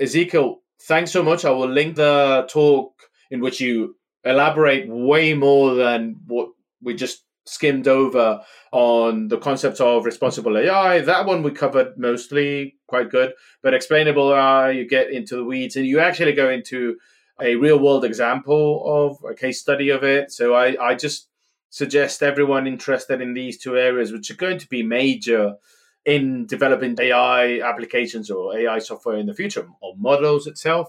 Ezequiel, 0.00 0.56
thanks 0.82 1.12
so 1.12 1.22
much. 1.22 1.44
I 1.44 1.50
will 1.50 1.68
link 1.68 1.96
the 1.96 2.48
talk 2.50 2.94
in 3.30 3.40
which 3.40 3.60
you 3.60 3.96
elaborate 4.24 4.88
way 4.88 5.34
more 5.34 5.74
than 5.74 6.16
what 6.26 6.48
we 6.82 6.94
just 6.94 7.24
skimmed 7.44 7.88
over 7.88 8.40
on 8.72 9.28
the 9.28 9.38
concept 9.38 9.80
of 9.80 10.04
responsible 10.04 10.56
AI. 10.56 11.00
That 11.00 11.26
one 11.26 11.42
we 11.42 11.50
covered 11.50 11.98
mostly 11.98 12.76
quite 12.86 13.10
good, 13.10 13.34
but 13.62 13.74
explainable 13.74 14.32
AI, 14.32 14.70
you 14.70 14.88
get 14.88 15.10
into 15.10 15.36
the 15.36 15.44
weeds 15.44 15.76
and 15.76 15.86
you 15.86 16.00
actually 16.00 16.32
go 16.32 16.48
into 16.50 16.96
a 17.40 17.56
real 17.56 17.78
world 17.78 18.04
example 18.04 18.82
of 18.86 19.30
a 19.30 19.34
case 19.34 19.60
study 19.60 19.90
of 19.90 20.02
it. 20.02 20.32
So 20.32 20.54
I, 20.54 20.76
I 20.82 20.94
just 20.94 21.28
suggest 21.70 22.22
everyone 22.22 22.66
interested 22.66 23.20
in 23.20 23.34
these 23.34 23.58
two 23.58 23.76
areas, 23.76 24.12
which 24.12 24.30
are 24.30 24.36
going 24.36 24.58
to 24.58 24.68
be 24.68 24.82
major 24.82 25.56
in 26.04 26.46
developing 26.46 26.96
AI 26.98 27.60
applications 27.60 28.30
or 28.30 28.56
AI 28.56 28.78
software 28.78 29.16
in 29.16 29.26
the 29.26 29.34
future 29.34 29.68
or 29.80 29.94
models 29.96 30.46
itself, 30.46 30.88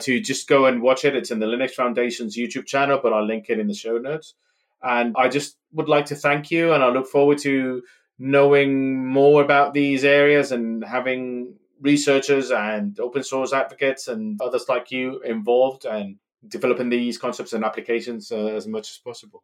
to 0.00 0.20
just 0.20 0.48
go 0.48 0.66
and 0.66 0.82
watch 0.82 1.04
it. 1.04 1.16
It's 1.16 1.30
in 1.30 1.38
the 1.38 1.46
Linux 1.46 1.72
Foundation's 1.72 2.36
YouTube 2.36 2.66
channel, 2.66 3.00
but 3.02 3.12
I'll 3.12 3.26
link 3.26 3.46
it 3.48 3.58
in 3.58 3.68
the 3.68 3.74
show 3.74 3.98
notes. 3.98 4.34
And 4.82 5.14
I 5.16 5.28
just 5.28 5.56
would 5.72 5.88
like 5.88 6.06
to 6.06 6.14
thank 6.14 6.50
you, 6.50 6.72
and 6.72 6.82
I 6.82 6.88
look 6.88 7.06
forward 7.06 7.38
to 7.38 7.82
knowing 8.18 9.06
more 9.06 9.42
about 9.42 9.74
these 9.74 10.04
areas 10.04 10.52
and 10.52 10.84
having 10.84 11.54
researchers 11.80 12.50
and 12.50 12.98
open 13.00 13.22
source 13.22 13.52
advocates 13.52 14.08
and 14.08 14.40
others 14.40 14.66
like 14.68 14.90
you 14.90 15.20
involved 15.20 15.84
and 15.84 16.16
developing 16.48 16.88
these 16.88 17.18
concepts 17.18 17.52
and 17.52 17.64
applications 17.64 18.32
uh, 18.32 18.46
as 18.46 18.66
much 18.66 18.90
as 18.90 18.98
possible. 18.98 19.42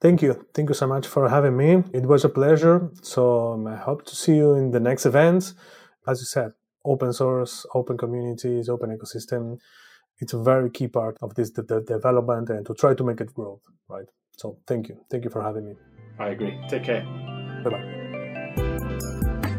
Thank 0.00 0.22
you. 0.22 0.46
Thank 0.52 0.68
you 0.68 0.74
so 0.74 0.86
much 0.86 1.06
for 1.06 1.28
having 1.28 1.56
me. 1.56 1.82
It 1.92 2.06
was 2.06 2.24
a 2.24 2.28
pleasure. 2.28 2.90
So 3.02 3.52
um, 3.52 3.66
I 3.66 3.76
hope 3.76 4.04
to 4.06 4.16
see 4.16 4.36
you 4.36 4.54
in 4.54 4.70
the 4.70 4.80
next 4.80 5.06
events. 5.06 5.54
As 6.06 6.20
you 6.20 6.26
said, 6.26 6.52
open 6.84 7.12
source, 7.12 7.64
open 7.74 7.96
communities, 7.96 8.68
open 8.68 8.96
ecosystem. 8.96 9.58
It's 10.18 10.32
a 10.32 10.42
very 10.42 10.70
key 10.70 10.88
part 10.88 11.16
of 11.22 11.34
this 11.34 11.50
the, 11.50 11.62
the 11.62 11.80
development 11.80 12.50
and 12.50 12.66
to 12.66 12.74
try 12.74 12.94
to 12.94 13.04
make 13.04 13.20
it 13.20 13.34
grow, 13.34 13.60
right? 13.88 14.06
So 14.36 14.58
thank 14.66 14.88
you. 14.88 15.00
Thank 15.10 15.24
you 15.24 15.30
for 15.30 15.42
having 15.42 15.64
me. 15.64 15.74
I 16.18 16.28
agree. 16.28 16.58
Take 16.68 16.84
care. 16.84 17.02
Bye 17.64 17.70
bye. 17.70 19.50